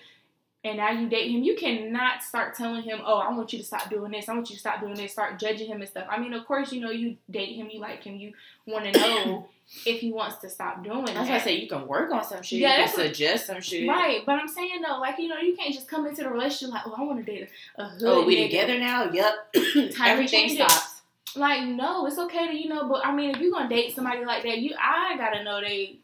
and 0.64 0.78
now 0.78 0.92
you 0.92 1.08
date 1.08 1.32
him. 1.32 1.44
You 1.44 1.56
cannot 1.56 2.22
start 2.22 2.56
telling 2.56 2.84
him, 2.84 3.00
"Oh, 3.06 3.18
I 3.18 3.32
want 3.32 3.54
you 3.54 3.60
to 3.60 3.66
stop 3.66 3.90
doing 3.90 4.12
this. 4.12 4.28
I 4.28 4.34
want 4.34 4.50
you 4.50 4.56
to 4.56 4.60
stop 4.60 4.82
doing 4.82 4.96
this." 4.96 5.14
Start 5.14 5.40
judging 5.40 5.68
him 5.68 5.82
and 5.82 5.90
stuff. 5.90 6.08
I 6.10 6.20
mean, 6.20 6.34
of 6.34 6.46
course, 6.46 6.72
you 6.72 6.82
know 6.82 6.92
you 6.92 7.18
date 7.30 7.56
him, 7.56 7.70
you 7.70 7.80
like 7.80 8.04
him, 8.04 8.16
you 8.16 8.34
want 8.68 8.86
to 8.86 9.00
know 9.00 9.50
if 9.86 10.00
he 10.00 10.12
wants 10.12 10.38
to 10.38 10.50
stop 10.50 10.84
doing 10.84 11.06
That's 11.06 11.18
that. 11.18 11.28
why 11.30 11.36
I 11.36 11.40
say 11.40 11.56
you 11.58 11.68
can 11.68 11.88
work 11.88 12.12
on 12.12 12.24
some 12.24 12.42
shit. 12.44 12.60
Yeah, 12.60 12.72
you 12.78 12.78
that's 12.84 12.96
can 12.96 13.04
what- 13.06 13.08
suggest 13.16 13.48
some 13.48 13.62
shit. 13.62 13.88
Right, 13.88 14.22
but 14.26 14.34
I'm 14.40 14.48
saying 14.48 14.82
though, 14.88 15.00
like 15.00 15.18
you 15.18 15.28
know, 15.28 15.38
you 15.38 15.56
can't 15.56 15.74
just 15.74 15.88
come 15.88 16.06
into 16.06 16.24
the 16.24 16.30
relationship 16.30 16.74
like, 16.74 16.84
oh, 16.88 16.94
I 16.98 17.02
want 17.04 17.26
to 17.26 17.32
date 17.32 17.50
a, 17.78 17.86
hood 17.86 18.02
Oh, 18.06 18.26
we 18.26 18.38
nigga. 18.38 18.44
together 18.46 18.80
now? 18.80 19.10
Yep. 19.12 19.34
Time 19.54 19.92
Everything 20.08 20.48
change 20.50 20.56
stops. 20.60 21.02
Like, 21.36 21.66
no, 21.66 22.06
it's 22.06 22.18
okay 22.18 22.48
to 22.48 22.56
you 22.56 22.70
know, 22.70 22.88
but 22.88 23.06
I 23.06 23.14
mean, 23.14 23.32
if 23.32 23.42
you're 23.42 23.52
gonna 23.52 23.68
date 23.68 23.94
somebody 23.96 24.24
like 24.24 24.44
that, 24.44 24.60
you 24.60 24.74
I 24.82 25.18
gotta 25.18 25.44
know 25.44 25.60
they. 25.62 25.98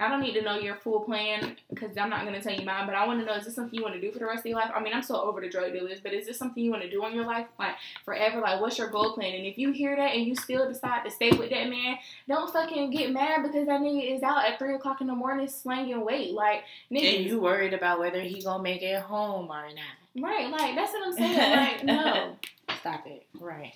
I 0.00 0.08
don't 0.08 0.20
need 0.20 0.32
to 0.34 0.42
know 0.42 0.58
your 0.58 0.76
full 0.76 1.00
plan 1.00 1.56
because 1.68 1.96
I'm 1.96 2.08
not 2.10 2.24
gonna 2.24 2.40
tell 2.42 2.54
you 2.54 2.64
mine. 2.64 2.86
But 2.86 2.94
I 2.94 3.06
want 3.06 3.20
to 3.20 3.26
know 3.26 3.34
is 3.34 3.44
this 3.44 3.54
something 3.54 3.74
you 3.78 3.82
want 3.82 3.94
to 3.94 4.00
do 4.00 4.10
for 4.10 4.18
the 4.18 4.24
rest 4.26 4.40
of 4.40 4.46
your 4.46 4.56
life? 4.58 4.70
I 4.74 4.80
mean, 4.82 4.94
I'm 4.94 5.02
so 5.02 5.20
over 5.20 5.40
the 5.40 5.48
drug 5.48 5.72
dealers, 5.72 6.00
but 6.02 6.12
is 6.14 6.26
this 6.26 6.38
something 6.38 6.62
you 6.64 6.70
want 6.70 6.82
to 6.82 6.90
do 6.90 7.04
in 7.06 7.14
your 7.14 7.26
life, 7.26 7.46
like 7.58 7.74
forever? 8.04 8.40
Like, 8.40 8.60
what's 8.60 8.78
your 8.78 8.88
goal 8.88 9.12
plan? 9.12 9.34
And 9.34 9.46
if 9.46 9.58
you 9.58 9.72
hear 9.72 9.94
that 9.96 10.14
and 10.14 10.24
you 10.26 10.34
still 10.34 10.66
decide 10.68 11.04
to 11.04 11.10
stay 11.10 11.30
with 11.30 11.50
that 11.50 11.68
man, 11.68 11.96
don't 12.26 12.52
fucking 12.52 12.90
get 12.90 13.12
mad 13.12 13.42
because 13.42 13.66
that 13.66 13.80
nigga 13.80 14.16
is 14.16 14.22
out 14.22 14.44
at 14.44 14.58
three 14.58 14.74
o'clock 14.74 15.00
in 15.00 15.06
the 15.06 15.14
morning 15.14 15.48
slanging 15.48 16.04
weight. 16.04 16.32
Like, 16.32 16.64
nigga, 16.90 17.16
And 17.18 17.26
you 17.26 17.40
worried 17.40 17.74
about 17.74 17.98
whether 17.98 18.20
he 18.22 18.42
gonna 18.42 18.62
make 18.62 18.82
it 18.82 19.00
home 19.02 19.50
or 19.50 19.66
not. 19.68 20.22
right? 20.22 20.50
Like, 20.50 20.74
that's 20.74 20.92
what 20.92 21.06
I'm 21.06 21.12
saying. 21.16 21.50
Like, 21.56 21.84
no. 21.84 22.36
Stop 22.80 23.06
it. 23.06 23.26
Right. 23.38 23.74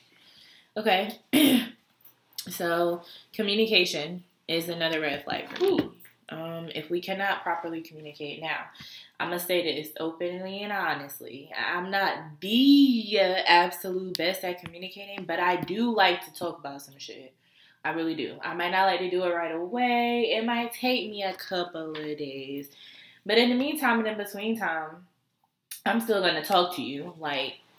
Okay. 0.77 1.19
so 2.49 3.03
communication 3.33 4.25
is 4.49 4.69
another 4.69 5.01
red 5.01 5.25
flag 5.25 5.49
for 5.49 5.63
me. 5.63 5.91
Um, 6.29 6.71
if 6.75 6.91
we 6.91 7.01
cannot 7.01 7.43
properly 7.43 7.81
communicate 7.81 8.41
now, 8.41 8.65
I'm 9.21 9.29
gonna 9.29 9.41
say 9.41 9.63
this 9.63 9.93
openly 10.01 10.63
and 10.63 10.73
honestly. 10.73 11.51
I'm 11.57 11.91
not 11.91 12.41
the 12.41 13.19
absolute 13.47 14.17
best 14.17 14.45
at 14.45 14.63
communicating, 14.63 15.25
but 15.25 15.39
I 15.39 15.57
do 15.57 15.95
like 15.95 16.25
to 16.25 16.35
talk 16.35 16.59
about 16.59 16.83
some 16.83 16.99
shit. 16.99 17.35
I 17.85 17.91
really 17.91 18.15
do. 18.15 18.39
I 18.43 18.55
might 18.55 18.71
not 18.71 18.87
like 18.87 19.01
to 19.01 19.11
do 19.11 19.25
it 19.25 19.35
right 19.35 19.55
away. 19.55 20.33
It 20.35 20.45
might 20.45 20.73
take 20.73 21.11
me 21.11 21.23
a 21.23 21.35
couple 21.35 21.91
of 21.91 21.95
days, 21.97 22.69
but 23.27 23.39
in 23.39 23.51
the 23.51 23.55
meantime 23.55 23.99
and 23.99 24.09
in 24.09 24.17
between 24.17 24.59
time, 24.59 25.07
I'm 25.85 26.01
still 26.01 26.23
gonna 26.23 26.45
talk 26.45 26.75
to 26.77 26.83
you. 26.83 27.15
Like, 27.19 27.55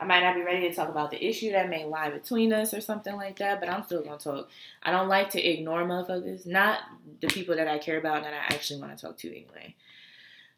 I 0.00 0.04
might 0.04 0.20
not 0.20 0.34
be 0.34 0.42
ready 0.42 0.68
to 0.68 0.74
talk 0.74 0.88
about 0.88 1.10
the 1.10 1.24
issue 1.24 1.52
that 1.52 1.68
may 1.68 1.84
lie 1.84 2.10
between 2.10 2.52
us 2.52 2.74
or 2.74 2.80
something 2.80 3.14
like 3.14 3.38
that, 3.38 3.60
but 3.60 3.68
I'm 3.68 3.84
still 3.84 4.02
gonna 4.02 4.18
talk. 4.18 4.48
I 4.82 4.90
don't 4.90 5.08
like 5.08 5.30
to 5.30 5.42
ignore 5.42 5.84
motherfuckers, 5.84 6.46
not 6.46 6.80
the 7.20 7.28
people 7.28 7.56
that 7.56 7.68
I 7.68 7.78
care 7.78 7.98
about 7.98 8.16
and 8.16 8.26
that 8.26 8.34
I 8.34 8.54
actually 8.54 8.80
want 8.80 8.96
to 8.96 9.06
talk 9.06 9.16
to 9.18 9.28
anyway. 9.28 9.74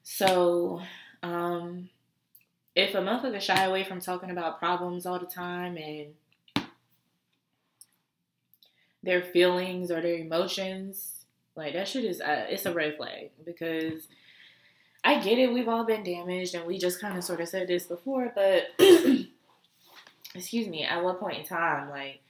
So, 0.03 0.81
um, 1.23 1.91
if 2.75 2.95
a 2.95 2.99
motherfucker 2.99 3.41
shy 3.41 3.65
away 3.65 3.85
from 3.85 4.01
talking 4.01 4.31
about 4.31 4.59
problems 4.59 5.07
all 5.07 5.19
the 5.19 5.27
time 5.27 5.77
and 5.77 6.15
their 9.03 9.23
feelings 9.23 9.91
or 9.91 10.01
their 10.01 10.17
emotions, 10.17 11.25
like 11.57 11.75
that 11.75 11.89
shit 11.89 12.05
is 12.05 12.21
uh, 12.21 12.47
it's 12.49 12.67
a 12.67 12.73
red 12.73 12.97
flag 12.97 13.31
because 13.45 14.09
I 15.05 15.21
get 15.21 15.39
it. 15.39 15.53
We've 15.53 15.69
all 15.69 15.85
been 15.85 16.03
damaged, 16.03 16.55
and 16.55 16.67
we 16.67 16.79
just 16.79 17.01
kind 17.01 17.17
of 17.19 17.25
sort 17.25 17.41
of 17.41 17.49
said 17.49 17.69
this 17.69 17.85
before, 17.87 18.33
but 18.35 18.69
excuse 20.35 20.67
me, 20.69 20.85
at 20.85 21.03
what 21.03 21.21
point 21.21 21.39
in 21.39 21.45
time, 21.45 21.91
like, 21.91 22.21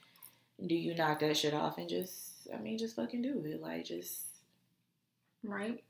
do 0.67 0.75
you 0.75 0.95
knock 0.95 1.21
that 1.21 1.37
shit 1.37 1.55
off 1.55 1.79
and 1.79 1.89
just, 1.89 2.49
I 2.53 2.59
mean, 2.59 2.79
just 2.79 2.97
fucking 2.97 3.23
do 3.23 3.43
it? 3.47 3.61
Like, 3.63 3.85
just 3.85 4.21
Right. 5.43 5.83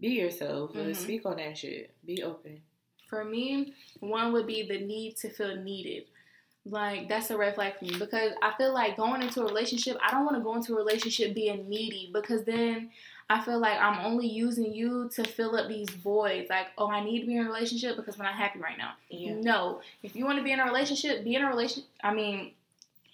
be 0.00 0.08
yourself. 0.08 0.70
uh, 0.76 0.80
Mhm. 0.80 0.96
Speak 0.96 1.26
on 1.26 1.36
that 1.36 1.56
shit. 1.58 1.90
Be 2.04 2.22
open. 2.22 2.62
For 3.08 3.24
me, 3.24 3.74
one 4.00 4.32
would 4.32 4.46
be 4.46 4.62
the 4.62 4.78
need 4.80 5.16
to 5.18 5.30
feel 5.30 5.56
needed. 5.56 6.04
Like 6.66 7.08
that's 7.08 7.30
a 7.30 7.36
red 7.38 7.54
flag 7.54 7.78
for 7.78 7.86
me 7.86 7.98
because 7.98 8.32
I 8.42 8.52
feel 8.58 8.74
like 8.74 8.96
going 8.98 9.22
into 9.22 9.40
a 9.40 9.44
relationship, 9.46 9.96
I 10.02 10.10
don't 10.10 10.26
want 10.26 10.36
to 10.36 10.42
go 10.42 10.54
into 10.54 10.74
a 10.74 10.76
relationship 10.76 11.34
being 11.34 11.66
needy 11.68 12.10
because 12.12 12.44
then 12.44 12.90
I 13.30 13.42
feel 13.42 13.58
like 13.58 13.78
I'm 13.78 14.06
only 14.06 14.26
using 14.26 14.72
you 14.72 15.10
to 15.14 15.24
fill 15.24 15.54
up 15.56 15.68
these 15.68 15.90
voids. 15.90 16.48
Like, 16.48 16.68
oh, 16.78 16.90
I 16.90 17.04
need 17.04 17.20
to 17.20 17.26
be 17.26 17.36
in 17.36 17.44
a 17.44 17.48
relationship 17.48 17.96
because 17.96 18.18
I'm 18.18 18.24
not 18.24 18.34
happy 18.34 18.58
right 18.58 18.78
now. 18.78 18.92
Yeah. 19.10 19.34
No, 19.34 19.80
if 20.02 20.16
you 20.16 20.24
want 20.24 20.38
to 20.38 20.44
be 20.44 20.52
in 20.52 20.60
a 20.60 20.64
relationship, 20.64 21.24
be 21.24 21.34
in 21.34 21.42
a 21.42 21.48
relationship. 21.48 21.90
I 22.02 22.14
mean, 22.14 22.52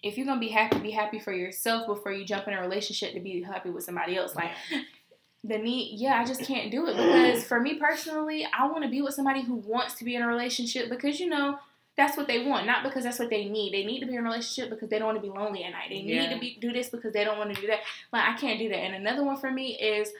if 0.05 0.16
you're 0.16 0.27
gonna 0.27 0.38
be 0.38 0.48
happy, 0.48 0.79
be 0.79 0.92
happy 0.92 1.18
for 1.18 1.33
yourself 1.33 1.87
before 1.87 2.12
you 2.12 2.24
jump 2.24 2.46
in 2.46 2.55
a 2.55 2.61
relationship 2.61 3.14
to 3.14 3.20
be 3.20 3.42
happy 3.42 3.70
with 3.70 3.85
somebody 3.85 4.16
else. 4.16 4.37
Like 4.37 4.53
the 5.44 5.59
need, 5.59 5.98
yeah, 5.98 6.20
I 6.20 6.24
just 6.24 6.42
can't 6.42 6.70
do 6.70 6.87
it 6.87 6.96
because 6.96 7.44
for 7.44 7.59
me 7.59 7.74
personally, 7.74 8.46
I 8.57 8.66
want 8.68 8.85
to 8.85 8.90
be 8.90 9.03
with 9.03 9.14
somebody 9.14 9.42
who 9.42 9.55
wants 9.55 9.94
to 9.94 10.05
be 10.05 10.14
in 10.14 10.22
a 10.22 10.29
relationship 10.29 10.90
because 10.90 11.18
you 11.18 11.29
know 11.29 11.59
that's 11.96 12.16
what 12.16 12.26
they 12.26 12.44
want, 12.44 12.66
not 12.66 12.83
because 12.83 13.04
that's 13.04 13.18
what 13.18 13.30
they 13.30 13.44
need. 13.44 13.72
They 13.72 13.85
need 13.85 14.00
to 14.00 14.07
be 14.07 14.14
in 14.14 14.20
a 14.20 14.22
relationship 14.22 14.70
because 14.70 14.88
they 14.88 14.98
don't 14.98 15.07
want 15.07 15.18
to 15.18 15.22
be 15.22 15.28
lonely 15.28 15.62
at 15.62 15.70
night. 15.70 15.90
They 15.90 16.02
need 16.02 16.14
Yeah. 16.14 16.35
to 16.35 16.40
be 16.40 16.57
do 16.61 16.72
this 16.72 16.88
because 16.88 17.12
they 17.12 17.24
don't 17.24 17.38
want 17.38 17.54
to 17.54 17.61
do 17.61 17.68
that. 17.68 17.80
Like 18.12 18.28
I 18.28 18.37
can't 18.37 18.59
do 18.59 18.68
that. 18.68 18.78
And 18.78 18.94
another 18.94 19.22
one 19.22 19.37
for 19.37 19.50
me 19.50 19.78
is 19.78 20.12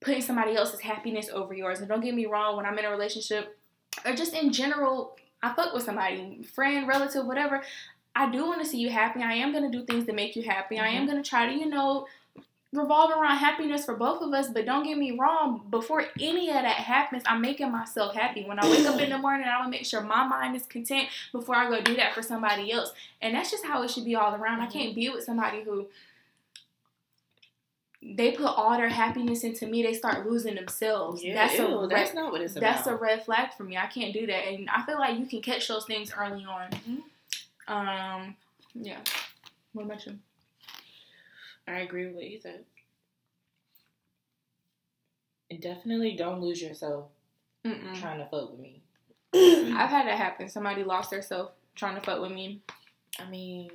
putting 0.00 0.20
somebody 0.20 0.54
else's 0.54 0.80
happiness 0.80 1.30
over 1.32 1.54
yours. 1.54 1.78
And 1.78 1.88
don't 1.88 2.00
get 2.00 2.14
me 2.14 2.26
wrong, 2.26 2.56
when 2.56 2.66
I'm 2.66 2.78
in 2.78 2.84
a 2.84 2.90
relationship 2.90 3.58
or 4.04 4.14
just 4.14 4.34
in 4.34 4.52
general, 4.52 5.16
I 5.42 5.54
fuck 5.54 5.72
with 5.72 5.84
somebody, 5.84 6.42
friend, 6.42 6.86
relative, 6.86 7.26
whatever. 7.26 7.62
I 8.14 8.30
do 8.30 8.44
want 8.44 8.60
to 8.62 8.68
see 8.68 8.78
you 8.78 8.90
happy. 8.90 9.22
I 9.22 9.32
am 9.34 9.52
gonna 9.52 9.70
do 9.70 9.84
things 9.84 10.04
to 10.06 10.12
make 10.12 10.36
you 10.36 10.42
happy. 10.42 10.78
I 10.78 10.88
am 10.88 11.02
mm-hmm. 11.02 11.06
gonna 11.06 11.22
try 11.22 11.46
to, 11.46 11.52
you 11.52 11.66
know, 11.66 12.06
revolve 12.72 13.10
around 13.10 13.36
happiness 13.36 13.84
for 13.84 13.94
both 13.94 14.22
of 14.22 14.32
us. 14.32 14.48
But 14.48 14.64
don't 14.66 14.84
get 14.84 14.96
me 14.98 15.12
wrong, 15.12 15.66
before 15.70 16.04
any 16.20 16.48
of 16.48 16.54
that 16.54 16.66
happens, 16.76 17.22
I'm 17.26 17.40
making 17.40 17.70
myself 17.70 18.14
happy. 18.14 18.44
When 18.44 18.58
I 18.58 18.68
wake 18.68 18.86
up 18.86 19.00
in 19.00 19.10
the 19.10 19.18
morning, 19.26 19.46
I 19.46 19.58
want 19.58 19.72
to 19.72 19.78
make 19.78 19.84
sure 19.86 20.00
my 20.00 20.26
mind 20.26 20.56
is 20.56 20.64
content 20.64 21.08
before 21.32 21.54
I 21.56 21.68
go 21.68 21.80
do 21.82 21.94
that 21.96 22.14
for 22.14 22.22
somebody 22.22 22.72
else. 22.72 22.92
And 23.20 23.34
that's 23.34 23.50
just 23.50 23.64
how 23.64 23.82
it 23.82 23.90
should 23.90 24.04
be 24.04 24.14
all 24.14 24.34
around. 24.34 24.60
I 24.60 24.66
can't 24.66 24.94
be 24.94 25.08
with 25.10 25.24
somebody 25.24 25.62
who 25.62 25.86
they 28.02 28.32
put 28.32 28.46
all 28.46 28.76
their 28.76 28.88
happiness 28.88 29.44
into 29.44 29.66
me. 29.66 29.82
They 29.82 29.94
start 29.94 30.26
losing 30.28 30.56
themselves. 30.56 31.22
Yeah, 31.22 31.34
that's 31.34 31.58
ew, 31.58 31.66
a 31.66 31.80
red, 31.82 31.90
that's 31.90 32.14
not 32.14 32.32
what 32.32 32.40
it's 32.40 32.56
about. 32.56 32.74
that's 32.74 32.86
a 32.88 32.96
red 32.96 33.24
flag 33.24 33.52
for 33.56 33.62
me. 33.64 33.76
I 33.76 33.86
can't 33.86 34.12
do 34.12 34.26
that, 34.26 34.48
and 34.48 34.68
I 34.70 34.84
feel 34.84 34.98
like 34.98 35.18
you 35.18 35.26
can 35.26 35.40
catch 35.40 35.68
those 35.68 35.84
things 35.84 36.12
early 36.16 36.44
on. 36.44 36.70
Mhm. 36.70 37.02
Um, 37.68 38.36
yeah. 38.74 38.98
What 39.72 39.84
about 39.84 40.04
you? 40.04 40.18
I 41.66 41.80
agree 41.80 42.06
with 42.06 42.14
what 42.16 42.24
you 42.24 42.40
said. 42.40 42.64
And 45.50 45.60
definitely 45.60 46.16
don't 46.16 46.40
lose 46.40 46.62
yourself 46.62 47.06
Mm-mm. 47.64 48.00
trying 48.00 48.18
to 48.18 48.26
fuck 48.26 48.50
with 48.50 48.60
me. 48.60 48.82
I've 49.34 49.90
had 49.90 50.06
that 50.06 50.18
happen. 50.18 50.48
Somebody 50.48 50.84
lost 50.84 51.10
their 51.10 51.22
self 51.22 51.52
trying 51.74 51.94
to 51.94 52.00
fuck 52.00 52.20
with 52.20 52.32
me. 52.32 52.60
I 53.18 53.28
mean, 53.28 53.70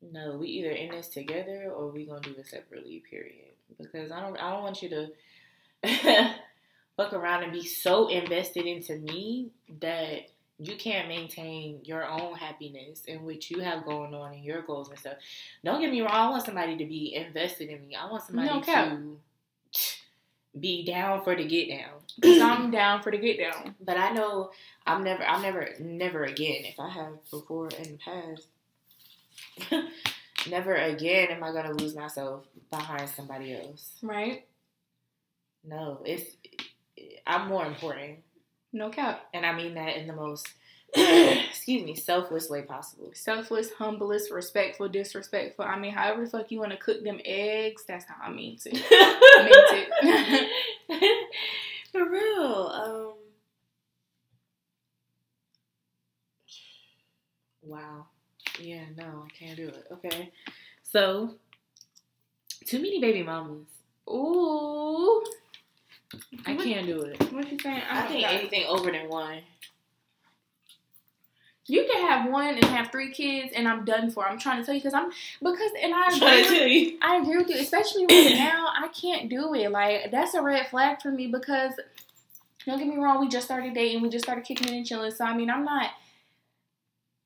no, 0.00 0.36
we 0.36 0.48
either 0.48 0.70
in 0.70 0.90
this 0.90 1.08
together 1.08 1.72
or 1.74 1.88
we 1.90 2.06
gonna 2.06 2.20
do 2.20 2.34
it 2.36 2.46
separately. 2.46 3.02
Period. 3.08 3.52
Because 3.80 4.10
I 4.10 4.20
don't, 4.20 4.36
I 4.36 4.50
don't 4.50 4.62
want 4.62 4.82
you 4.82 4.88
to 5.84 6.34
fuck 6.96 7.12
around 7.12 7.44
and 7.44 7.52
be 7.52 7.64
so 7.64 8.08
invested 8.08 8.66
into 8.66 8.96
me 8.96 9.50
that 9.80 10.30
you 10.58 10.76
can't 10.76 11.08
maintain 11.08 11.80
your 11.84 12.04
own 12.04 12.34
happiness 12.34 13.02
and 13.06 13.22
what 13.22 13.48
you 13.50 13.60
have 13.60 13.84
going 13.84 14.12
on 14.12 14.32
and 14.32 14.44
your 14.44 14.62
goals 14.62 14.88
and 14.88 14.98
stuff. 14.98 15.14
Don't 15.64 15.80
get 15.80 15.90
me 15.90 16.00
wrong. 16.00 16.10
I 16.12 16.30
want 16.30 16.44
somebody 16.44 16.76
to 16.76 16.84
be 16.84 17.14
invested 17.14 17.68
in 17.68 17.86
me. 17.86 17.94
I 17.94 18.10
want 18.10 18.24
somebody 18.24 18.48
No 18.48 18.60
to 18.60 19.20
be 20.60 20.84
down 20.84 21.22
for 21.22 21.36
the 21.36 21.46
get 21.46 21.68
down. 21.68 22.00
Cause 22.22 22.40
I'm 22.40 22.70
down 22.72 23.02
for 23.02 23.12
the 23.12 23.18
get 23.18 23.38
down. 23.38 23.76
But 23.80 23.98
I 23.98 24.10
know 24.10 24.50
I'm 24.84 25.04
never, 25.04 25.22
I'm 25.24 25.42
never, 25.42 25.68
never 25.78 26.24
again. 26.24 26.64
If 26.64 26.80
I 26.80 26.88
have 26.88 27.30
before 27.30 27.68
in 27.68 27.92
the 27.92 27.98
past, 27.98 28.48
never 30.50 30.74
again 30.74 31.28
am 31.28 31.44
I 31.44 31.52
gonna 31.52 31.72
lose 31.72 31.94
myself 31.94 32.44
behind 32.70 33.08
somebody 33.10 33.54
else. 33.54 33.92
Right? 34.02 34.44
No, 35.64 36.00
it's 36.04 36.36
I'm 37.26 37.48
more 37.48 37.66
important, 37.66 38.18
No 38.72 38.90
cap. 38.90 39.26
and 39.32 39.46
I 39.46 39.52
mean 39.54 39.74
that 39.74 39.96
in 39.96 40.06
the 40.06 40.12
most, 40.14 40.46
excuse 40.94 41.82
me, 41.84 41.94
selfless 41.94 42.48
way 42.50 42.62
possible. 42.62 43.10
Selfless, 43.14 43.72
humblest, 43.72 44.30
respectful, 44.30 44.88
disrespectful. 44.88 45.64
I 45.64 45.78
mean, 45.78 45.92
however 45.92 46.24
the 46.24 46.30
fuck 46.30 46.50
you 46.50 46.60
want 46.60 46.72
to 46.72 46.78
cook 46.78 47.02
them 47.02 47.20
eggs, 47.24 47.84
that's 47.86 48.04
how 48.04 48.16
I 48.22 48.30
mean. 48.30 48.58
Meant 48.64 48.84
it. 48.90 50.48
For 51.92 52.08
real. 52.08 52.70
Um. 52.74 53.14
Wow. 57.62 58.06
Yeah. 58.58 58.84
No, 58.96 59.26
I 59.26 59.30
can't 59.38 59.56
do 59.56 59.68
it. 59.68 59.86
Okay. 59.92 60.32
So, 60.82 61.34
too 62.66 62.78
many 62.78 63.00
baby 63.00 63.22
mamas. 63.22 63.66
Ooh. 64.08 65.24
I 66.46 66.54
What- 66.54 66.64
can't 66.64 66.86
do 66.86 67.02
it. 67.02 67.20
What 67.32 67.50
you 67.50 67.58
saying? 67.58 67.82
I 67.90 68.00
don't 68.00 68.08
think 68.10 68.22
know. 68.22 68.28
anything 68.28 68.64
over 68.66 68.90
than 68.90 69.08
one. 69.08 69.40
You 71.66 71.84
can 71.84 72.06
have 72.08 72.30
one 72.30 72.54
and 72.54 72.64
have 72.64 72.90
three 72.90 73.12
kids, 73.12 73.52
and 73.54 73.68
I'm 73.68 73.84
done 73.84 74.10
for. 74.10 74.26
I'm 74.26 74.38
trying 74.38 74.60
to 74.60 74.64
tell 74.64 74.74
you 74.74 74.80
because 74.80 74.94
I'm 74.94 75.10
because, 75.42 75.70
and 75.82 75.92
I 75.92 76.04
I'm 76.06 76.18
trying 76.18 76.42
to 76.44 76.46
agree. 76.48 76.58
tell 76.58 76.66
you. 76.66 76.98
I 77.02 77.16
agree 77.16 77.36
with 77.36 77.48
you, 77.50 77.56
especially 77.56 78.06
right 78.06 78.32
now. 78.38 78.68
I 78.74 78.88
can't 78.88 79.28
do 79.28 79.52
it. 79.54 79.70
Like 79.70 80.10
that's 80.10 80.32
a 80.32 80.40
red 80.40 80.68
flag 80.68 81.02
for 81.02 81.10
me 81.10 81.26
because 81.26 81.72
don't 82.64 82.78
get 82.78 82.88
me 82.88 82.96
wrong, 82.96 83.20
we 83.20 83.28
just 83.28 83.44
started 83.46 83.74
dating, 83.74 84.00
we 84.02 84.08
just 84.08 84.24
started 84.24 84.44
kicking 84.44 84.68
it 84.68 84.76
and 84.78 84.86
chilling. 84.86 85.10
So 85.10 85.26
I 85.26 85.36
mean, 85.36 85.50
I'm 85.50 85.64
not 85.64 85.90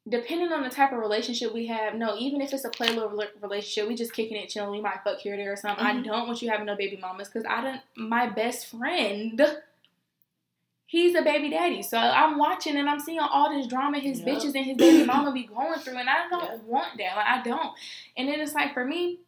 depending 0.09 0.53
on 0.53 0.63
the 0.63 0.69
type 0.71 0.93
of 0.93 0.99
relationship 0.99 1.55
we 1.55 1.67
have. 1.67 1.95
No, 1.95 2.17
even 2.19 2.41
if 2.41 2.53
it's 2.53 2.65
a 2.65 2.71
play 2.71 2.89
little 2.89 3.23
relationship, 3.41 3.89
we 3.89 3.95
just 3.95 4.13
kicking 4.13 4.37
it, 4.37 4.49
chilling. 4.49 4.71
We 4.73 4.81
might 4.81 5.03
fuck 5.05 5.19
here 5.19 5.35
or 5.35 5.37
there 5.37 5.53
or 5.53 5.57
something. 5.57 5.85
I 5.85 5.93
Mhm. 5.95 6.05
don't 6.05 6.27
want 6.27 6.43
you 6.43 6.51
having 6.51 6.67
no 6.67 6.75
baby 6.75 6.97
mamas 6.97 7.29
because 7.29 7.47
I 7.49 7.61
don't. 7.61 7.81
My 7.97 8.27
best 8.27 8.67
friend. 8.67 9.41
He's 10.87 11.15
a 11.15 11.23
baby 11.23 11.49
daddy, 11.49 11.83
so 11.83 11.97
I'm 11.97 12.37
watching 12.37 12.77
and 12.77 12.89
I'm 12.91 13.01
seeing 13.01 13.19
all 13.19 13.49
this 13.51 13.67
drama 13.67 13.99
his 13.99 14.21
Yep. 14.21 14.29
bitches 14.29 14.55
and 14.55 14.67
his 14.67 14.77
baby 14.77 15.05
mama 15.07 15.33
be 15.33 15.45
going 15.45 15.79
through, 15.79 15.97
and 15.97 16.09
I 16.09 16.29
don't 16.29 16.43
Yep. 16.51 16.63
want 16.65 16.99
that. 16.99 17.17
Like 17.17 17.27
I 17.27 17.43
don't. 17.43 17.73
And 18.17 18.29
then 18.29 18.41
it's 18.41 18.53
like 18.55 18.75
for 18.75 18.85
me, 18.85 19.19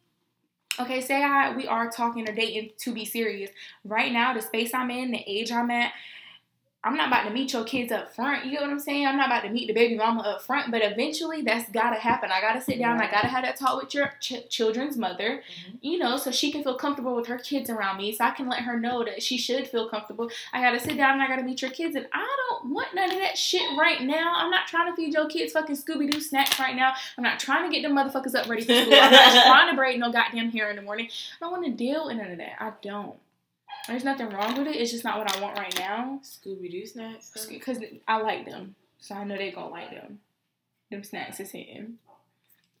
okay, 0.79 1.01
say 1.01 1.23
I 1.23 1.55
we 1.55 1.65
are 1.67 1.89
talking 1.89 2.29
or 2.29 2.33
dating 2.33 2.71
to 2.79 2.93
be 2.93 3.03
serious. 3.03 3.49
Right 3.83 4.11
now, 4.11 4.33
the 4.33 4.41
space 4.41 4.75
I'm 4.75 4.91
in, 4.91 5.09
the 5.09 5.23
age 5.25 5.51
I'm 5.51 5.71
at, 5.71 5.91
I'm 6.85 6.95
not 6.95 7.07
about 7.07 7.23
to 7.23 7.31
meet 7.31 7.51
your 7.51 7.63
kids 7.63 7.91
up 7.91 8.13
front. 8.15 8.45
You 8.45 8.51
get 8.51 8.61
what 8.61 8.69
I'm 8.69 8.79
saying? 8.79 9.07
I'm 9.07 9.17
not 9.17 9.25
about 9.27 9.41
to 9.43 9.49
meet 9.49 9.65
the 9.67 9.73
baby 9.73 9.95
mama 9.97 10.21
up 10.21 10.41
front, 10.43 10.69
but 10.71 10.81
eventually 10.83 11.41
that's 11.41 11.69
gotta 11.71 11.97
happen. 11.99 12.29
I 12.31 12.39
gotta 12.39 12.61
sit 12.61 12.77
down. 12.79 13.01
I 13.01 13.09
gotta 13.09 13.27
have 13.27 13.43
that 13.43 13.57
talk 13.57 13.81
with 13.81 13.93
your 13.95 14.13
ch- 14.21 14.47
children's 14.49 14.95
mother, 14.95 15.41
Mhm. 15.41 15.77
you 15.81 15.97
know, 15.97 16.15
so 16.17 16.29
she 16.31 16.51
can 16.51 16.63
feel 16.63 16.75
comfortable 16.75 17.15
with 17.15 17.27
her 17.27 17.39
kids 17.39 17.69
around 17.71 17.97
me, 17.97 18.13
so 18.13 18.23
I 18.23 18.29
can 18.31 18.47
let 18.47 18.59
her 18.59 18.79
know 18.79 19.03
that 19.03 19.23
she 19.23 19.35
should 19.37 19.67
feel 19.67 19.89
comfortable. 19.89 20.29
I 20.53 20.61
gotta 20.61 20.79
sit 20.79 20.95
down 20.95 21.13
and 21.13 21.23
I 21.23 21.27
gotta 21.27 21.41
meet 21.43 21.61
your 21.61 21.71
kids, 21.71 21.95
and 21.95 22.05
I 22.13 22.27
don't 22.49 22.71
want 22.71 22.93
none 22.93 23.11
of 23.11 23.17
that 23.17 23.35
shit 23.37 23.67
right 23.77 24.01
now. 24.01 24.33
I'm 24.35 24.51
not 24.51 24.67
trying 24.67 24.91
to 24.91 24.95
feed 24.95 25.13
your 25.13 25.25
kids 25.27 25.53
fucking 25.53 25.75
Scooby 25.77 26.09
Doo 26.11 26.21
snacks 26.21 26.59
right 26.59 26.75
now. 26.75 26.93
I'm 27.17 27.23
not 27.23 27.39
trying 27.39 27.67
to 27.67 27.75
get 27.75 27.81
them 27.81 27.97
motherfuckers 27.97 28.35
up 28.35 28.47
ready 28.47 28.63
for 28.63 28.73
school. 28.75 28.93
I'm 28.93 29.11
not 29.11 29.43
trying 29.45 29.69
to 29.71 29.75
braid 29.75 29.99
no 29.99 30.11
goddamn 30.11 30.51
hair 30.51 30.69
in 30.69 30.75
the 30.75 30.83
morning. 30.83 31.07
I 31.09 31.45
don't 31.45 31.51
want 31.51 31.65
to 31.65 31.71
deal 31.71 32.05
with 32.05 32.17
none 32.17 32.31
of 32.31 32.37
that. 32.37 32.61
I 32.61 32.71
don't. 32.83 33.15
There's 33.87 34.03
nothing 34.03 34.29
wrong 34.29 34.57
with 34.57 34.67
it. 34.67 34.75
It's 34.75 34.91
just 34.91 35.03
not 35.03 35.19
what 35.19 35.35
I 35.35 35.39
want 35.41 35.57
right 35.57 35.77
now. 35.77 36.19
Scooby 36.23 36.71
Doo 36.71 36.85
snacks. 36.85 37.45
Because 37.47 37.79
I 38.07 38.17
like 38.17 38.45
them. 38.45 38.75
So 38.99 39.15
I 39.15 39.23
know 39.23 39.37
they 39.37 39.51
gonna 39.51 39.69
like 39.69 39.91
them. 39.91 40.19
Them 40.89 41.03
snacks 41.03 41.39
is 41.39 41.51
hitting. 41.51 41.99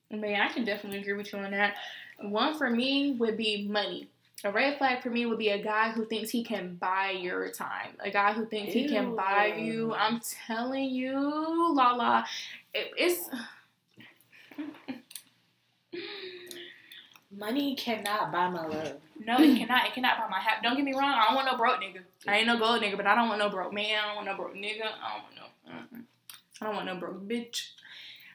But 0.09 0.29
yeah, 0.29 0.47
I 0.49 0.53
can 0.53 0.65
definitely 0.65 0.99
agree 0.99 1.13
with 1.13 1.31
you 1.31 1.39
on 1.39 1.51
that. 1.51 1.75
One 2.21 2.57
for 2.57 2.69
me 2.69 3.11
would 3.19 3.37
be 3.37 3.67
money. 3.67 4.09
A 4.43 4.51
red 4.51 4.77
flag 4.77 5.01
for 5.01 5.09
me 5.09 5.25
would 5.25 5.39
be 5.39 5.49
a 5.49 5.61
guy 5.61 5.91
who 5.91 6.05
thinks 6.05 6.29
he 6.29 6.43
can 6.43 6.75
buy 6.75 7.11
your 7.11 7.49
time. 7.49 7.91
A 7.99 8.11
guy 8.11 8.33
who 8.33 8.45
thinks 8.45 8.73
he 8.73 8.87
can 8.87 9.15
buy 9.15 9.55
you. 9.57 9.93
I'm 9.93 10.21
telling 10.45 10.89
you, 10.89 11.73
la 11.73 11.93
la. 11.93 12.23
It, 12.73 12.91
it's 12.97 13.29
Money 17.37 17.75
cannot 17.75 18.31
buy 18.31 18.49
my 18.49 18.65
love. 18.65 18.93
no, 19.25 19.37
it 19.39 19.57
cannot. 19.57 19.85
It 19.87 19.93
cannot 19.93 20.17
buy 20.19 20.27
my 20.29 20.39
hat. 20.39 20.59
Don't 20.63 20.75
get 20.75 20.85
me 20.85 20.93
wrong. 20.93 21.13
I 21.13 21.25
don't 21.25 21.35
want 21.35 21.47
no 21.51 21.57
broke 21.57 21.81
nigga. 21.81 21.99
I 22.27 22.37
ain't 22.37 22.47
no 22.47 22.57
gold 22.57 22.81
nigga, 22.81 22.97
but 22.97 23.07
I 23.07 23.15
don't 23.15 23.27
want 23.27 23.39
no 23.39 23.49
broke 23.49 23.73
man. 23.73 23.99
I 24.03 24.07
don't 24.07 24.15
want 24.15 24.27
no 24.27 24.35
broke 24.35 24.55
nigga. 24.55 24.85
I 24.85 25.13
don't 25.13 25.23
want 25.23 25.35
no. 25.35 25.71
uh-uh. 25.97 26.01
I 26.61 26.65
don't 26.65 26.75
want 26.75 26.85
no 26.87 26.95
broke 26.95 27.27
bitch. 27.27 27.69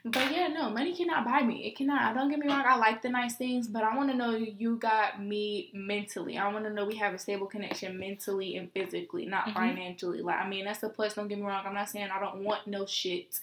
But 0.02 0.32
yeah, 0.32 0.48
no, 0.48 0.70
money 0.70 0.94
cannot 0.96 1.26
buy 1.26 1.42
me. 1.42 1.66
It 1.66 1.76
cannot. 1.76 2.00
I 2.00 2.14
Don't 2.14 2.30
get 2.30 2.38
me 2.38 2.48
wrong. 2.48 2.62
I 2.66 2.76
like 2.76 3.02
the 3.02 3.10
nice 3.10 3.34
things, 3.36 3.68
but 3.68 3.82
I 3.84 3.94
want 3.94 4.10
to 4.10 4.16
know 4.16 4.30
you 4.34 4.76
got 4.76 5.22
me 5.22 5.68
mentally. 5.74 6.38
I 6.38 6.50
want 6.50 6.64
to 6.64 6.70
know 6.72 6.86
we 6.86 6.96
have 6.96 7.12
a 7.12 7.18
stable 7.18 7.46
connection 7.46 7.98
mentally 7.98 8.56
and 8.56 8.72
physically, 8.72 9.26
not 9.26 9.48
Mhm. 9.48 9.52
financially. 9.54 10.22
Like, 10.22 10.38
I 10.38 10.48
mean, 10.48 10.64
that's 10.64 10.82
a 10.82 10.88
plus. 10.88 11.14
Don't 11.14 11.28
get 11.28 11.36
me 11.38 11.44
wrong. 11.44 11.66
I'm 11.66 11.74
not 11.74 11.90
saying 11.90 12.08
I 12.10 12.18
don't 12.18 12.42
want 12.42 12.66
no 12.66 12.86
shit 12.86 13.40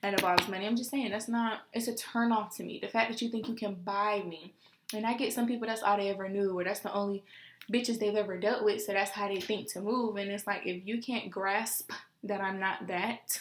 that 0.00 0.14
involves 0.14 0.48
money. 0.48 0.66
I'm 0.66 0.76
just 0.76 0.88
saying 0.90 1.10
that's 1.10 1.28
not. 1.28 1.60
It's 1.74 1.88
a 1.88 1.94
turn 1.94 2.32
off 2.32 2.56
to 2.56 2.62
me. 2.62 2.78
The 2.80 2.88
fact 2.88 3.10
that 3.10 3.20
you 3.20 3.28
think 3.28 3.46
you 3.46 3.54
can 3.54 3.74
buy 3.74 4.22
me, 4.26 4.54
and 4.94 5.06
I 5.06 5.14
get 5.14 5.32
some 5.32 5.46
people 5.46 5.66
that's 5.66 5.82
all 5.82 5.96
they 5.96 6.10
ever 6.10 6.28
knew, 6.28 6.58
or 6.58 6.64
that's 6.64 6.80
the 6.80 6.92
only 6.92 7.24
bitches 7.72 7.98
they've 7.98 8.14
ever 8.14 8.38
dealt 8.38 8.64
with. 8.64 8.82
So 8.82 8.92
that's 8.92 9.10
how 9.10 9.28
they 9.28 9.40
think 9.40 9.70
to 9.72 9.80
move. 9.80 10.16
And 10.16 10.30
it's 10.30 10.46
like 10.46 10.66
if 10.66 10.86
you 10.86 11.00
can't 11.00 11.30
grasp 11.30 11.90
that 12.24 12.40
I'm 12.40 12.58
not 12.58 12.86
that, 12.86 13.40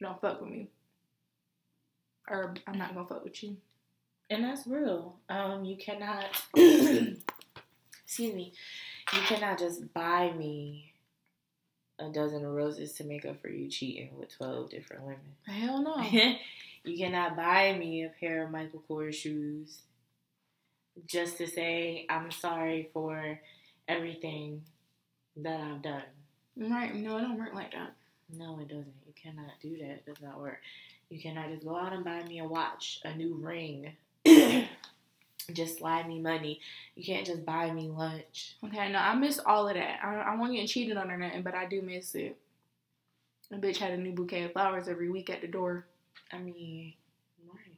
don't 0.00 0.20
fuck 0.20 0.40
with 0.40 0.50
me 0.50 0.68
or 2.28 2.54
I'm 2.66 2.78
not 2.78 2.94
gonna 2.94 3.06
fuck 3.06 3.24
with 3.24 3.42
you. 3.42 3.56
And 4.30 4.44
that's 4.44 4.66
real. 4.66 5.16
Um, 5.28 5.64
you 5.64 5.76
cannot. 5.76 6.24
excuse 6.54 7.20
me. 8.34 8.52
You 9.12 9.20
cannot 9.22 9.58
just 9.58 9.92
buy 9.92 10.32
me 10.32 10.94
a 11.98 12.08
dozen 12.08 12.44
of 12.44 12.52
roses 12.52 12.92
to 12.94 13.04
make 13.04 13.26
up 13.26 13.42
for 13.42 13.48
you 13.48 13.68
cheating 13.68 14.10
with 14.18 14.34
twelve 14.34 14.70
different 14.70 15.02
women. 15.02 15.20
Hell 15.46 15.82
no. 15.82 16.00
you 16.84 16.96
cannot 16.96 17.36
buy 17.36 17.76
me 17.78 18.04
a 18.04 18.12
pair 18.20 18.44
of 18.44 18.50
Michael 18.50 18.82
Kors 18.88 19.14
shoes 19.14 19.80
just 21.06 21.38
to 21.38 21.46
say 21.46 22.06
I'm 22.08 22.30
sorry 22.30 22.90
for 22.92 23.40
everything 23.88 24.62
that 25.36 25.60
I've 25.60 25.82
done. 25.82 26.02
right? 26.56 26.94
No, 26.94 27.18
it 27.18 27.22
don't 27.22 27.38
work 27.38 27.54
like 27.54 27.72
that. 27.72 27.94
No, 28.36 28.58
it 28.60 28.68
doesn't. 28.68 28.92
You 29.06 29.12
cannot 29.20 29.52
do 29.60 29.76
that. 29.78 29.90
It 29.90 30.06
does 30.06 30.20
not 30.22 30.40
work. 30.40 30.58
You 31.10 31.20
cannot 31.20 31.50
just 31.50 31.64
go 31.64 31.76
out 31.76 31.92
and 31.92 32.04
buy 32.04 32.22
me 32.24 32.38
a 32.40 32.44
watch, 32.44 33.00
a 33.04 33.14
new 33.14 33.34
ring, 33.34 33.92
just 35.52 35.78
slide 35.78 36.08
me 36.08 36.18
money. 36.20 36.60
You 36.94 37.04
can't 37.04 37.26
just 37.26 37.44
buy 37.44 37.70
me 37.70 37.88
lunch. 37.88 38.56
Okay, 38.64 38.90
no, 38.90 38.98
I 38.98 39.14
miss 39.14 39.38
all 39.44 39.68
of 39.68 39.74
that. 39.74 40.00
I, 40.02 40.14
I 40.14 40.36
won't 40.36 40.54
get 40.54 40.68
cheated 40.68 40.96
on 40.96 41.10
or 41.10 41.18
nothing, 41.18 41.42
but 41.42 41.54
I 41.54 41.66
do 41.66 41.82
miss 41.82 42.14
it. 42.14 42.36
A 43.50 43.56
bitch 43.56 43.76
had 43.76 43.92
a 43.92 43.96
new 43.98 44.12
bouquet 44.12 44.44
of 44.44 44.52
flowers 44.52 44.88
every 44.88 45.10
week 45.10 45.28
at 45.28 45.42
the 45.42 45.48
door. 45.48 45.84
I 46.32 46.38
mean, 46.38 46.94
right. 47.46 47.71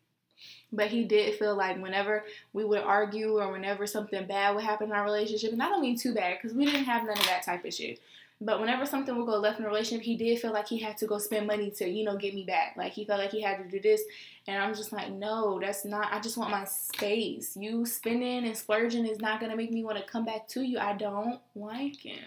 But 0.72 0.88
he 0.88 1.04
did 1.04 1.38
feel 1.38 1.54
like 1.54 1.80
whenever 1.80 2.24
we 2.52 2.64
would 2.64 2.82
argue 2.82 3.38
or 3.38 3.52
whenever 3.52 3.86
something 3.86 4.26
bad 4.26 4.54
would 4.54 4.64
happen 4.64 4.88
in 4.88 4.92
our 4.92 5.04
relationship, 5.04 5.52
and 5.52 5.62
I 5.62 5.68
don't 5.68 5.82
mean 5.82 5.96
too 5.96 6.14
bad 6.14 6.38
because 6.40 6.56
we 6.56 6.64
didn't 6.64 6.84
have 6.84 7.04
none 7.04 7.18
of 7.18 7.26
that 7.26 7.44
type 7.44 7.64
of 7.64 7.72
shit. 7.72 8.00
But 8.40 8.60
whenever 8.60 8.84
something 8.84 9.16
would 9.16 9.26
go 9.26 9.36
left 9.38 9.58
in 9.58 9.62
the 9.64 9.70
relationship, 9.70 10.04
he 10.04 10.16
did 10.16 10.38
feel 10.40 10.52
like 10.52 10.66
he 10.66 10.78
had 10.78 10.98
to 10.98 11.06
go 11.06 11.18
spend 11.18 11.46
money 11.46 11.70
to, 11.70 11.88
you 11.88 12.04
know, 12.04 12.16
get 12.16 12.34
me 12.34 12.44
back. 12.44 12.74
Like 12.76 12.92
he 12.92 13.04
felt 13.04 13.20
like 13.20 13.30
he 13.30 13.40
had 13.40 13.58
to 13.58 13.64
do 13.68 13.80
this. 13.80 14.02
And 14.46 14.60
I'm 14.60 14.74
just 14.74 14.92
like, 14.92 15.10
no, 15.12 15.60
that's 15.60 15.84
not, 15.84 16.12
I 16.12 16.20
just 16.20 16.36
want 16.36 16.50
my 16.50 16.64
space. 16.64 17.56
You 17.56 17.86
spending 17.86 18.44
and 18.44 18.56
splurging 18.56 19.06
is 19.06 19.20
not 19.20 19.38
going 19.38 19.50
to 19.50 19.56
make 19.56 19.70
me 19.70 19.84
want 19.84 19.98
to 19.98 20.04
come 20.04 20.24
back 20.24 20.48
to 20.48 20.62
you. 20.62 20.78
I 20.78 20.94
don't 20.94 21.40
like 21.54 22.04
it. 22.04 22.20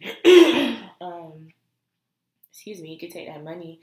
Yeah. 0.00 0.76
um, 1.00 1.48
excuse 2.50 2.80
me. 2.80 2.92
You 2.92 2.98
could 2.98 3.10
take 3.10 3.26
that 3.26 3.42
money 3.42 3.80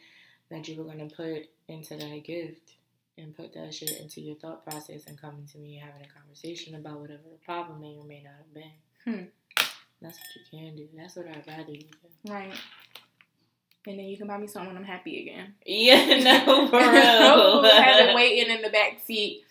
that 0.53 0.67
you 0.67 0.75
were 0.77 0.83
gonna 0.83 1.09
put 1.09 1.49
into 1.67 1.97
that 1.97 2.23
gift 2.23 2.73
and 3.17 3.35
put 3.35 3.53
that 3.55 3.73
shit 3.73 3.99
into 3.99 4.21
your 4.21 4.35
thought 4.35 4.63
process 4.63 5.07
and 5.07 5.19
coming 5.19 5.47
to 5.51 5.57
me 5.57 5.77
and 5.77 5.85
having 5.89 6.05
a 6.05 6.19
conversation 6.19 6.75
about 6.75 6.99
whatever 6.99 7.23
the 7.31 7.43
problem 7.43 7.81
may 7.81 7.95
or 7.97 8.03
may 8.05 8.21
not 8.23 8.33
have 8.37 8.53
been. 8.53 8.71
Hmm. 9.03 9.23
That's 9.99 10.17
what 10.19 10.27
you 10.35 10.59
can 10.59 10.75
do. 10.75 10.87
That's 10.95 11.15
what 11.15 11.27
I'd 11.27 11.43
rather 11.47 11.71
you 11.71 11.79
do. 11.79 12.31
Right. 12.31 12.53
And 13.87 13.97
then 13.99 14.05
you 14.05 14.15
can 14.17 14.27
buy 14.27 14.37
me 14.37 14.47
something 14.47 14.67
when 14.73 14.77
I'm 14.77 14.83
happy 14.87 15.21
again. 15.21 15.55
Yeah, 15.65 16.17
no, 16.45 16.67
for 16.67 16.77
real. 16.79 17.63
have 17.63 18.09
it 18.09 18.15
waiting 18.15 18.55
in 18.55 18.61
the 18.61 18.69
back 18.69 18.99
seat. 19.03 19.43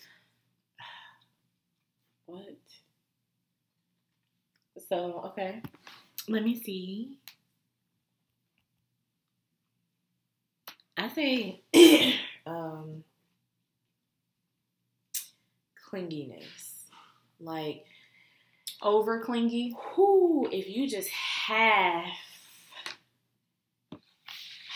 What? 2.27 2.57
So, 4.88 5.23
okay. 5.33 5.62
Let 6.29 6.45
me 6.45 6.61
see. 6.62 7.19
I 11.03 11.09
say 11.09 11.61
um 12.47 13.03
clinginess. 15.91 16.85
Like 17.41 17.87
over 18.81 19.21
clingy. 19.25 19.75
Who 19.95 20.49
if 20.53 20.69
you 20.69 20.88
just 20.88 21.09
have 21.09 22.05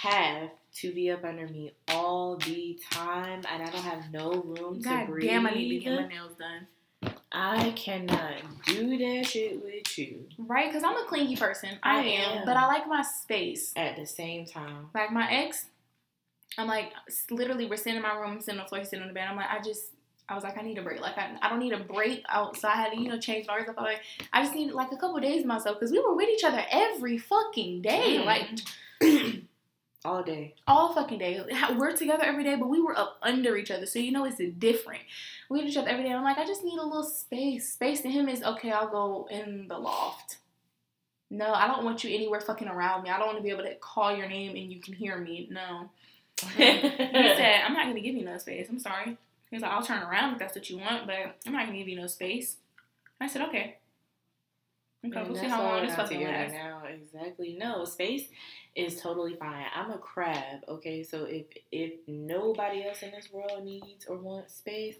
have 0.03 0.51
to 0.75 0.93
be 0.93 1.11
up 1.11 1.25
under 1.25 1.47
me 1.47 1.73
all 1.89 2.37
the 2.37 2.79
time 2.91 3.43
and 3.51 3.62
I 3.62 3.71
don't 3.71 3.83
have 3.83 4.12
no 4.12 4.33
room 4.33 4.81
God 4.81 5.05
to 5.05 5.07
breathe. 5.07 5.31
Damn, 5.31 5.47
I 5.47 5.51
need 5.55 5.79
to 5.79 5.85
get 5.85 5.95
my 5.95 6.09
nails 6.09 6.33
done. 6.39 7.15
I 7.31 7.71
cannot 7.73 8.35
do 8.67 8.99
that 8.99 9.27
shit 9.27 9.62
with 9.62 9.97
you. 9.99 10.27
Right? 10.39 10.69
Because 10.69 10.83
I'm 10.83 10.97
a 10.97 11.07
clingy 11.07 11.37
person. 11.37 11.71
I, 11.83 11.99
I 11.99 12.03
am. 12.03 12.39
am. 12.39 12.47
But 12.47 12.57
I 12.57 12.67
like 12.67 12.89
my 12.89 13.03
space. 13.03 13.73
At 13.77 13.97
the 13.97 14.07
same 14.07 14.47
time. 14.47 14.89
Like 14.95 15.12
my 15.12 15.31
ex, 15.31 15.67
I'm 16.59 16.66
like, 16.66 16.92
literally, 17.31 17.66
we're 17.66 17.77
sitting 17.77 17.97
in 17.97 18.03
my 18.03 18.14
room, 18.14 18.33
I'm 18.33 18.40
sitting 18.40 18.59
on 18.59 18.64
the 18.64 18.69
floor, 18.69 18.85
sitting 18.85 19.03
on 19.03 19.09
the 19.09 19.14
bed. 19.14 19.29
I'm 19.29 19.37
like, 19.37 19.51
I 19.51 19.61
just, 19.62 19.92
I 20.29 20.35
was 20.35 20.42
like, 20.42 20.59
I 20.59 20.62
need 20.62 20.79
a 20.79 20.83
break. 20.83 21.01
Like, 21.01 21.19
I, 21.19 21.37
I 21.42 21.49
don't 21.49 21.59
need 21.59 21.73
a 21.73 21.85
break 21.85 22.25
outside. 22.29 22.73
I 22.73 22.77
had 22.77 22.92
to, 22.92 23.01
you 23.01 23.09
know, 23.09 23.19
change 23.19 23.47
my 23.47 23.62
stuff. 23.62 23.77
Like, 23.77 24.01
I 24.33 24.42
just 24.42 24.55
need 24.55 24.73
like 24.73 24.92
a 24.92 24.97
couple 24.97 25.21
days 25.21 25.45
myself 25.45 25.79
because 25.79 25.92
we 25.92 26.01
were 26.01 26.14
with 26.14 26.29
each 26.29 26.45
other 26.45 26.64
every 26.71 27.19
fucking 27.19 27.83
day. 27.83 28.19
Like, 28.25 28.49
all 30.05 30.23
day. 30.23 30.55
All 30.66 30.95
fucking 30.95 31.19
day. 31.19 31.42
We're 31.77 31.95
together 31.95 32.25
every 32.25 32.45
day, 32.45 32.57
but 32.57 32.69
we 32.69 32.81
were 32.81 32.97
up 32.97 33.19
under 33.23 33.57
each 33.57 33.71
other. 33.71 33.87
So, 33.87 33.99
you 33.99 34.12
know, 34.12 34.25
it's 34.25 34.40
different. 34.59 35.03
We 35.51 35.59
with 35.59 35.69
each 35.69 35.77
other 35.77 35.88
every 35.88 36.05
day. 36.05 36.12
I'm 36.12 36.25
like, 36.25 36.38
I 36.38 36.47
just 36.47 36.64
need 36.64 36.79
a 36.79 36.85
little 36.85 37.05
space. 37.05 37.73
Space 37.73 38.01
to 38.01 38.11
him 38.11 38.29
is, 38.29 38.42
okay, 38.42 38.73
I'll 38.73 38.88
go 38.88 39.29
in 39.31 39.69
the 39.69 39.79
loft. 39.79 40.38
No, 41.29 41.53
I 41.53 41.66
don't 41.66 41.85
want 41.85 42.05
you 42.05 42.14
anywhere 42.14 42.40
fucking 42.40 42.69
around 42.69 43.03
me. 43.03 43.11
I 43.11 43.19
don't 43.19 43.27
want 43.27 43.38
to 43.38 43.42
be 43.42 43.51
able 43.51 43.64
to 43.64 43.75
call 43.77 44.16
your 44.16 44.29
name 44.29 44.57
and 44.57 44.73
you 44.73 44.81
can 44.81 44.95
hear 44.95 45.19
me. 45.19 45.49
No. 45.51 45.90
He 46.40 46.49
said, 46.57 47.61
I'm 47.64 47.72
not 47.72 47.85
going 47.85 47.96
to 47.96 48.01
give 48.01 48.14
you 48.14 48.25
no 48.25 48.38
space. 48.38 48.66
I'm 48.68 48.79
sorry. 48.79 49.16
He's 49.51 49.62
like, 49.62 49.70
I'll 49.70 49.83
turn 49.83 50.03
around 50.03 50.35
if 50.35 50.38
that's 50.38 50.55
what 50.55 50.68
you 50.68 50.79
want, 50.79 51.07
but 51.07 51.37
I'm 51.46 51.53
not 51.53 51.66
going 51.66 51.72
to 51.72 51.79
give 51.79 51.88
you 51.88 51.96
no 51.96 52.07
space. 52.07 52.57
I 53.20 53.27
said, 53.29 53.42
okay. 53.49 53.77
Okay, 55.07 55.22
we'll 55.22 55.40
see 55.40 55.46
how 55.46 55.62
long 55.62 55.87
this 55.87 55.94
fucking 55.94 56.22
lasts. 56.22 56.55
Now, 56.55 56.83
exactly. 56.85 57.57
No, 57.59 57.85
space 57.85 58.29
is 58.75 59.01
totally 59.01 59.37
fine. 59.37 59.66
I'm 59.75 59.90
a 59.90 59.99
crab, 59.99 60.64
okay? 60.68 61.03
So 61.03 61.25
if 61.25 61.46
if 61.70 61.92
nobody 62.09 62.85
else 62.85 63.03
in 63.03 63.12
this 63.12 63.31
world 63.33 63.64
needs 63.64 64.07
or 64.09 64.16
wants 64.16 64.55
space, 64.55 64.96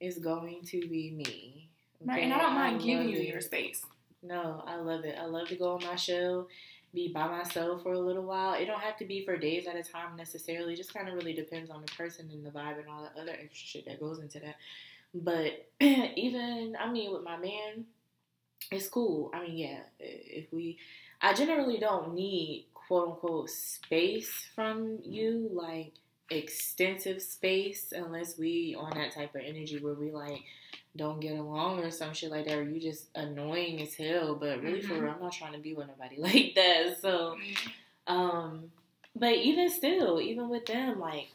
it's 0.00 0.18
going 0.18 0.62
to 0.66 0.80
be 0.88 1.10
me. 1.10 1.68
Okay? 2.02 2.10
Right, 2.10 2.22
and 2.24 2.32
I 2.32 2.38
don't 2.38 2.54
mind 2.54 2.80
I 2.80 2.84
giving 2.84 3.08
you 3.08 3.18
it. 3.18 3.28
your 3.28 3.40
space. 3.40 3.84
No, 4.22 4.62
I 4.66 4.76
love 4.76 5.04
it. 5.04 5.16
I 5.20 5.26
love 5.26 5.48
to 5.48 5.56
go 5.56 5.74
on 5.74 5.84
my 5.84 5.96
show, 5.96 6.46
be 6.94 7.08
by 7.08 7.26
myself 7.26 7.82
for 7.82 7.92
a 7.92 7.98
little 7.98 8.24
while. 8.24 8.54
It 8.54 8.66
don't 8.66 8.80
have 8.80 8.96
to 8.98 9.04
be 9.04 9.24
for 9.24 9.36
days 9.36 9.66
at 9.66 9.76
a 9.76 9.82
time 9.82 10.16
necessarily. 10.16 10.74
It 10.74 10.76
just 10.76 10.92
kind 10.92 11.08
of 11.08 11.14
really 11.14 11.32
depends 11.32 11.70
on 11.70 11.80
the 11.80 11.92
person 11.92 12.28
and 12.30 12.44
the 12.44 12.50
vibe 12.50 12.78
and 12.78 12.88
all 12.88 13.02
the 13.02 13.20
other 13.20 13.32
extra 13.32 13.66
shit 13.66 13.86
that 13.86 14.00
goes 14.00 14.18
into 14.18 14.40
that. 14.40 14.56
But 15.14 15.68
even, 15.80 16.76
I 16.78 16.90
mean, 16.90 17.12
with 17.12 17.22
my 17.22 17.36
man, 17.36 17.86
it's 18.70 18.88
cool. 18.88 19.30
I 19.34 19.42
mean, 19.42 19.56
yeah, 19.56 19.80
if 19.98 20.52
we, 20.52 20.78
I 21.20 21.34
generally 21.34 21.78
don't 21.78 22.14
need 22.14 22.66
quote 22.74 23.08
unquote 23.08 23.50
space 23.50 24.48
from 24.54 24.98
you, 25.02 25.50
like 25.52 25.92
extensive 26.30 27.22
space, 27.22 27.92
unless 27.94 28.38
we 28.38 28.76
on 28.78 28.90
that 28.98 29.14
type 29.14 29.34
of 29.34 29.42
energy 29.44 29.78
where 29.78 29.94
we 29.94 30.10
like 30.10 30.42
don't 30.96 31.20
get 31.20 31.38
along 31.38 31.80
or 31.80 31.90
some 31.90 32.12
shit 32.12 32.30
like 32.30 32.46
that, 32.46 32.58
or 32.58 32.62
you 32.62 32.80
just 32.80 33.06
annoying 33.14 33.80
as 33.80 33.94
hell. 33.94 34.34
But 34.34 34.62
really, 34.62 34.80
mm-hmm. 34.80 34.88
for 34.88 35.02
real, 35.02 35.12
I'm 35.12 35.20
not 35.20 35.32
trying 35.32 35.54
to 35.54 35.58
be 35.58 35.74
with 35.74 35.88
nobody 35.88 36.16
like 36.18 36.54
that. 36.54 37.00
So, 37.00 37.36
um, 38.06 38.70
but 39.16 39.34
even 39.34 39.70
still, 39.70 40.20
even 40.20 40.48
with 40.48 40.66
them, 40.66 41.00
like, 41.00 41.28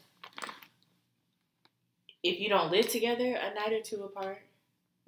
if 2.22 2.40
you 2.40 2.48
don't 2.48 2.70
live 2.70 2.88
together 2.88 3.36
a 3.36 3.54
night 3.54 3.72
or 3.72 3.82
two 3.82 4.02
apart, 4.02 4.38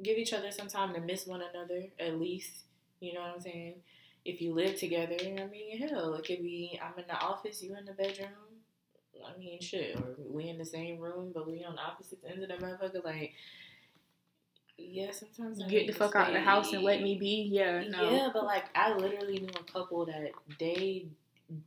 give 0.03 0.19
each 0.19 0.33
other 0.33 0.51
some 0.51 0.69
time 0.69 0.95
to 0.95 1.01
miss 1.01 1.27
one 1.27 1.43
another 1.43 1.85
at 1.99 2.19
least. 2.19 2.51
You 3.01 3.15
know 3.15 3.21
what 3.21 3.35
I'm 3.37 3.41
saying? 3.41 3.75
If 4.25 4.41
you 4.41 4.53
live 4.53 4.79
together, 4.79 5.17
I 5.21 5.47
mean, 5.47 5.79
hell, 5.79 6.15
it 6.15 6.27
could 6.27 6.43
be 6.43 6.79
I'm 6.83 6.99
in 6.99 7.07
the 7.09 7.15
office, 7.15 7.63
you 7.63 7.77
in 7.77 7.85
the 7.85 7.93
bedroom. 7.93 8.29
I 9.27 9.39
mean, 9.39 9.61
shit, 9.61 9.97
or 9.97 10.15
we 10.29 10.49
in 10.49 10.59
the 10.59 10.65
same 10.65 10.99
room, 10.99 11.31
but 11.35 11.47
we 11.47 11.65
on 11.65 11.79
opposite 11.79 12.21
ends 12.27 12.43
of 12.43 12.49
the 12.49 12.55
motherfucker. 12.55 13.05
Like, 13.05 13.35
yeah, 14.89 15.11
sometimes 15.11 15.63
I 15.63 15.69
get 15.69 15.87
the 15.87 15.93
fuck 15.93 16.15
out 16.17 16.29
of 16.29 16.35
the 16.35 16.41
house 16.41 16.73
and 16.73 16.83
let 16.83 17.03
me 17.03 17.17
be. 17.17 17.49
Yeah, 17.51 17.85
no. 17.89 18.11
yeah, 18.11 18.29
but 18.33 18.45
like 18.45 18.65
I 18.75 18.95
literally 18.95 19.41
knew 19.41 19.53
a 19.59 19.73
couple 19.73 20.07
that 20.07 20.33
they 20.59 21.07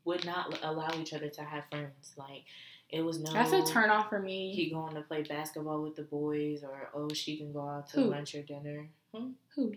would 0.06 0.26
not 0.26 0.60
allow 0.64 0.90
each 1.00 1.14
other 1.14 1.30
to 1.30 1.44
have 1.44 1.66
friends. 1.70 2.14
Like 2.18 2.44
it 2.90 3.02
was 3.02 3.20
no. 3.20 3.32
That's 3.34 3.52
a 3.52 3.64
turn 3.66 3.90
off 3.90 4.10
for 4.10 4.20
me. 4.20 4.54
He 4.54 4.70
going 4.70 4.96
to 4.96 5.02
play 5.02 5.24
basketball 5.24 5.82
with 5.82 5.96
the 5.96 6.04
boys, 6.04 6.64
or 6.64 6.90
oh, 6.94 7.10
she 7.14 7.38
can 7.38 7.52
go 7.52 7.68
out 7.68 7.90
to 7.90 8.02
Who? 8.02 8.12
lunch 8.12 8.36
or 8.36 8.42
dinner. 8.42 8.88
Hmm? 9.14 9.32
Who? 9.56 9.74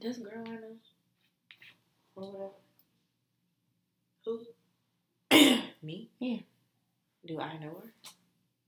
This 0.00 0.18
girl 0.18 0.44
I 0.46 0.50
know. 0.50 0.76
Or 2.14 2.50
Who? 4.24 4.40
Me? 5.82 6.10
Yeah. 6.18 6.38
Do 7.26 7.40
I 7.40 7.58
know 7.58 7.82
her? 7.82 7.92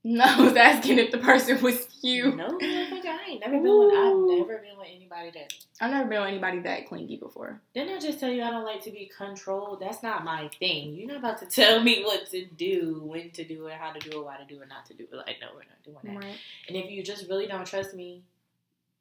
No, 0.07 0.23
I 0.27 0.39
was 0.39 0.55
asking 0.55 0.99
if 0.99 1.09
the 1.09 1.17
person 1.17 1.59
was 1.63 1.87
you. 2.03 2.35
No, 2.35 2.49
motherfucker, 2.49 3.05
I 3.07 3.25
ain't 3.27 3.39
never 3.41 3.59
been 3.59 3.63
with. 3.63 3.95
I've 3.95 4.37
never 4.37 4.59
been 4.59 4.77
with 4.77 4.87
anybody 4.95 5.31
that. 5.31 5.51
I've 5.81 5.89
never 5.89 6.07
been 6.07 6.19
with 6.19 6.29
anybody 6.29 6.59
that 6.59 6.87
clingy 6.87 7.17
before. 7.17 7.59
Didn't 7.73 7.97
I 7.97 7.99
just 7.99 8.19
tell 8.19 8.29
you 8.29 8.43
I 8.43 8.51
don't 8.51 8.65
like 8.65 8.83
to 8.83 8.91
be 8.91 9.09
controlled? 9.17 9.79
That's 9.79 10.03
not 10.03 10.23
my 10.23 10.47
thing. 10.59 10.93
You're 10.93 11.07
not 11.07 11.17
about 11.17 11.39
to 11.39 11.47
tell 11.47 11.81
me 11.81 12.03
what 12.03 12.29
to 12.29 12.45
do, 12.45 13.01
when 13.03 13.31
to 13.31 13.43
do 13.43 13.65
it, 13.65 13.73
how 13.73 13.93
to 13.93 13.99
do 13.99 14.19
it, 14.19 14.23
why 14.23 14.37
to 14.37 14.45
do 14.45 14.61
it, 14.61 14.69
not 14.69 14.85
to 14.85 14.93
do 14.93 15.07
it. 15.11 15.15
Like, 15.15 15.37
no, 15.41 15.47
we're 15.55 15.61
not 15.61 15.83
doing 15.83 15.97
that. 16.03 16.23
Right. 16.23 16.37
And 16.67 16.77
if 16.77 16.91
you 16.91 17.01
just 17.01 17.27
really 17.27 17.47
don't 17.47 17.65
trust 17.65 17.95
me, 17.95 18.21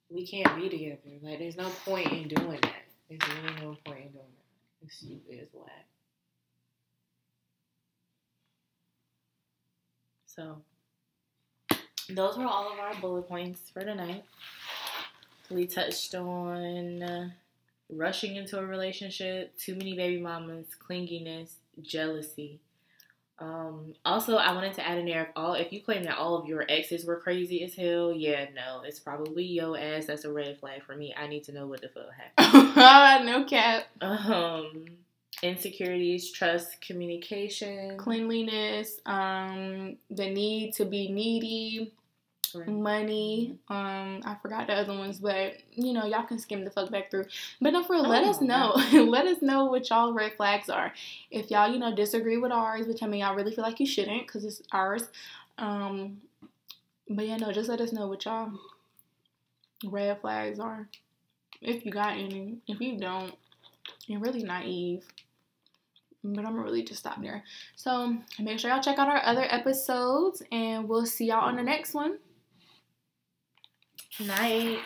we 0.09 0.27
can't 0.27 0.57
be 0.57 0.71
together. 0.71 1.01
Like, 1.21 1.39
there's 1.39 1.59
no 1.59 1.69
point 1.85 2.13
in 2.13 2.29
doing 2.29 2.61
that. 2.63 2.85
There's 3.11 3.21
really 3.29 3.61
no 3.61 3.77
point 3.85 4.07
in 4.07 4.13
doing 4.13 4.33
that. 4.39 4.87
It's 4.87 4.97
stupid 4.97 5.41
as 5.43 5.49
whack. 5.53 5.85
So 10.25 10.63
those 12.09 12.37
were 12.37 12.47
all 12.47 12.73
of 12.73 12.79
our 12.79 12.95
bullet 13.01 13.29
points 13.29 13.71
for 13.71 13.81
tonight. 13.81 14.25
We 15.51 15.67
touched 15.67 16.15
on 16.15 17.33
rushing 17.91 18.37
into 18.37 18.59
a 18.59 18.65
relationship, 18.65 19.57
too 19.59 19.75
many 19.75 19.95
baby 19.95 20.21
mamas, 20.21 20.67
clinginess, 20.89 21.55
jealousy. 21.83 22.61
Um, 23.39 23.95
also, 24.05 24.37
I 24.37 24.53
wanted 24.53 24.75
to 24.75 24.87
add 24.87 24.99
in 24.99 25.07
there 25.07 25.25
if 25.25 25.29
all 25.35 25.55
if 25.55 25.73
you 25.73 25.81
claim 25.81 26.05
that 26.05 26.19
all 26.19 26.37
of 26.37 26.47
your 26.47 26.65
exes 26.69 27.05
were 27.05 27.19
crazy 27.19 27.65
as 27.65 27.75
hell, 27.75 28.13
yeah, 28.13 28.47
no, 28.55 28.83
it's 28.85 29.01
probably 29.01 29.45
yo 29.45 29.75
ass. 29.75 30.07
That's 30.07 30.25
a 30.25 30.33
red 30.33 30.59
flag 30.59 30.85
for 30.85 30.95
me. 30.95 31.15
I 31.17 31.27
need 31.27 31.45
to 31.45 31.53
know 31.53 31.67
what 31.67 31.81
the 31.81 31.89
fuck 31.89 32.11
happened. 32.39 33.27
no 33.27 33.45
cap. 33.45 33.87
Um, 34.01 34.85
insecurities, 35.45 36.31
trust, 36.31 36.81
communication, 36.81 37.97
cleanliness, 37.99 39.01
um, 39.07 39.97
the 40.11 40.31
need 40.31 40.75
to 40.75 40.85
be 40.85 41.11
needy, 41.13 41.93
right. 42.55 42.69
money. 42.69 43.59
Um, 43.69 44.21
I 44.25 44.37
forgot 44.41 44.67
the 44.67 44.75
other 44.75 44.97
ones, 44.97 45.19
but 45.19 45.59
you 45.73 45.93
know, 45.93 46.07
y'all 46.07 46.25
can 46.25 46.39
skim 46.39 46.65
the 46.65 46.71
fuck 46.71 46.91
back 46.91 47.11
through. 47.11 47.27
But 47.61 47.73
no, 47.73 47.83
for 47.83 47.97
oh, 47.97 48.03
let 48.03 48.25
us 48.25 48.41
know. 48.41 48.73
let 48.93 49.27
us 49.27 49.43
know 49.43 49.67
what 49.67 49.89
y'all 49.91 50.13
red 50.13 50.33
flags 50.37 50.69
are. 50.69 50.93
If 51.31 51.51
y'all, 51.51 51.71
you 51.71 51.79
know, 51.79 51.95
disagree 51.95 52.37
with 52.39 52.53
ours, 52.53 52.87
which 52.87 53.03
I 53.03 53.07
mean, 53.07 53.23
I 53.23 53.35
really 53.35 53.55
feel 53.55 53.65
like 53.65 53.81
you 53.81 53.87
shouldn't 53.87 54.27
because 54.27 54.45
it's 54.45 54.63
ours. 54.73 55.09
Um, 55.59 56.23
but 57.09 57.27
yeah, 57.27 57.37
no, 57.37 57.53
just 57.53 57.69
let 57.69 57.81
us 57.81 57.93
know 57.93 58.07
what 58.07 58.25
y'all 58.25 58.53
red 59.85 60.21
flags 60.21 60.59
are. 60.59 60.89
If 61.61 61.85
you 61.85 61.93
got 61.93 62.13
any. 62.13 62.59
If 62.67 62.81
you 62.81 62.99
don't, 62.99 63.35
you're 64.07 64.21
really 64.21 64.43
naive. 64.43 65.05
But 66.25 66.47
I'm 66.47 66.59
really 66.59 66.83
just 66.83 67.01
stop 67.01 67.21
there. 67.21 67.45
So 67.77 68.17
make 68.39 68.59
sure 68.59 68.71
y'all 68.71 68.83
check 68.83 68.99
out 68.99 69.09
our 69.09 69.23
other 69.25 69.47
episodes 69.51 70.43
and 70.51 70.89
we'll 70.89 71.05
see 71.05 71.27
y'all 71.27 71.45
on 71.45 71.57
the 71.57 71.63
next 71.63 71.93
one. 71.93 72.19
Night. 74.19 74.79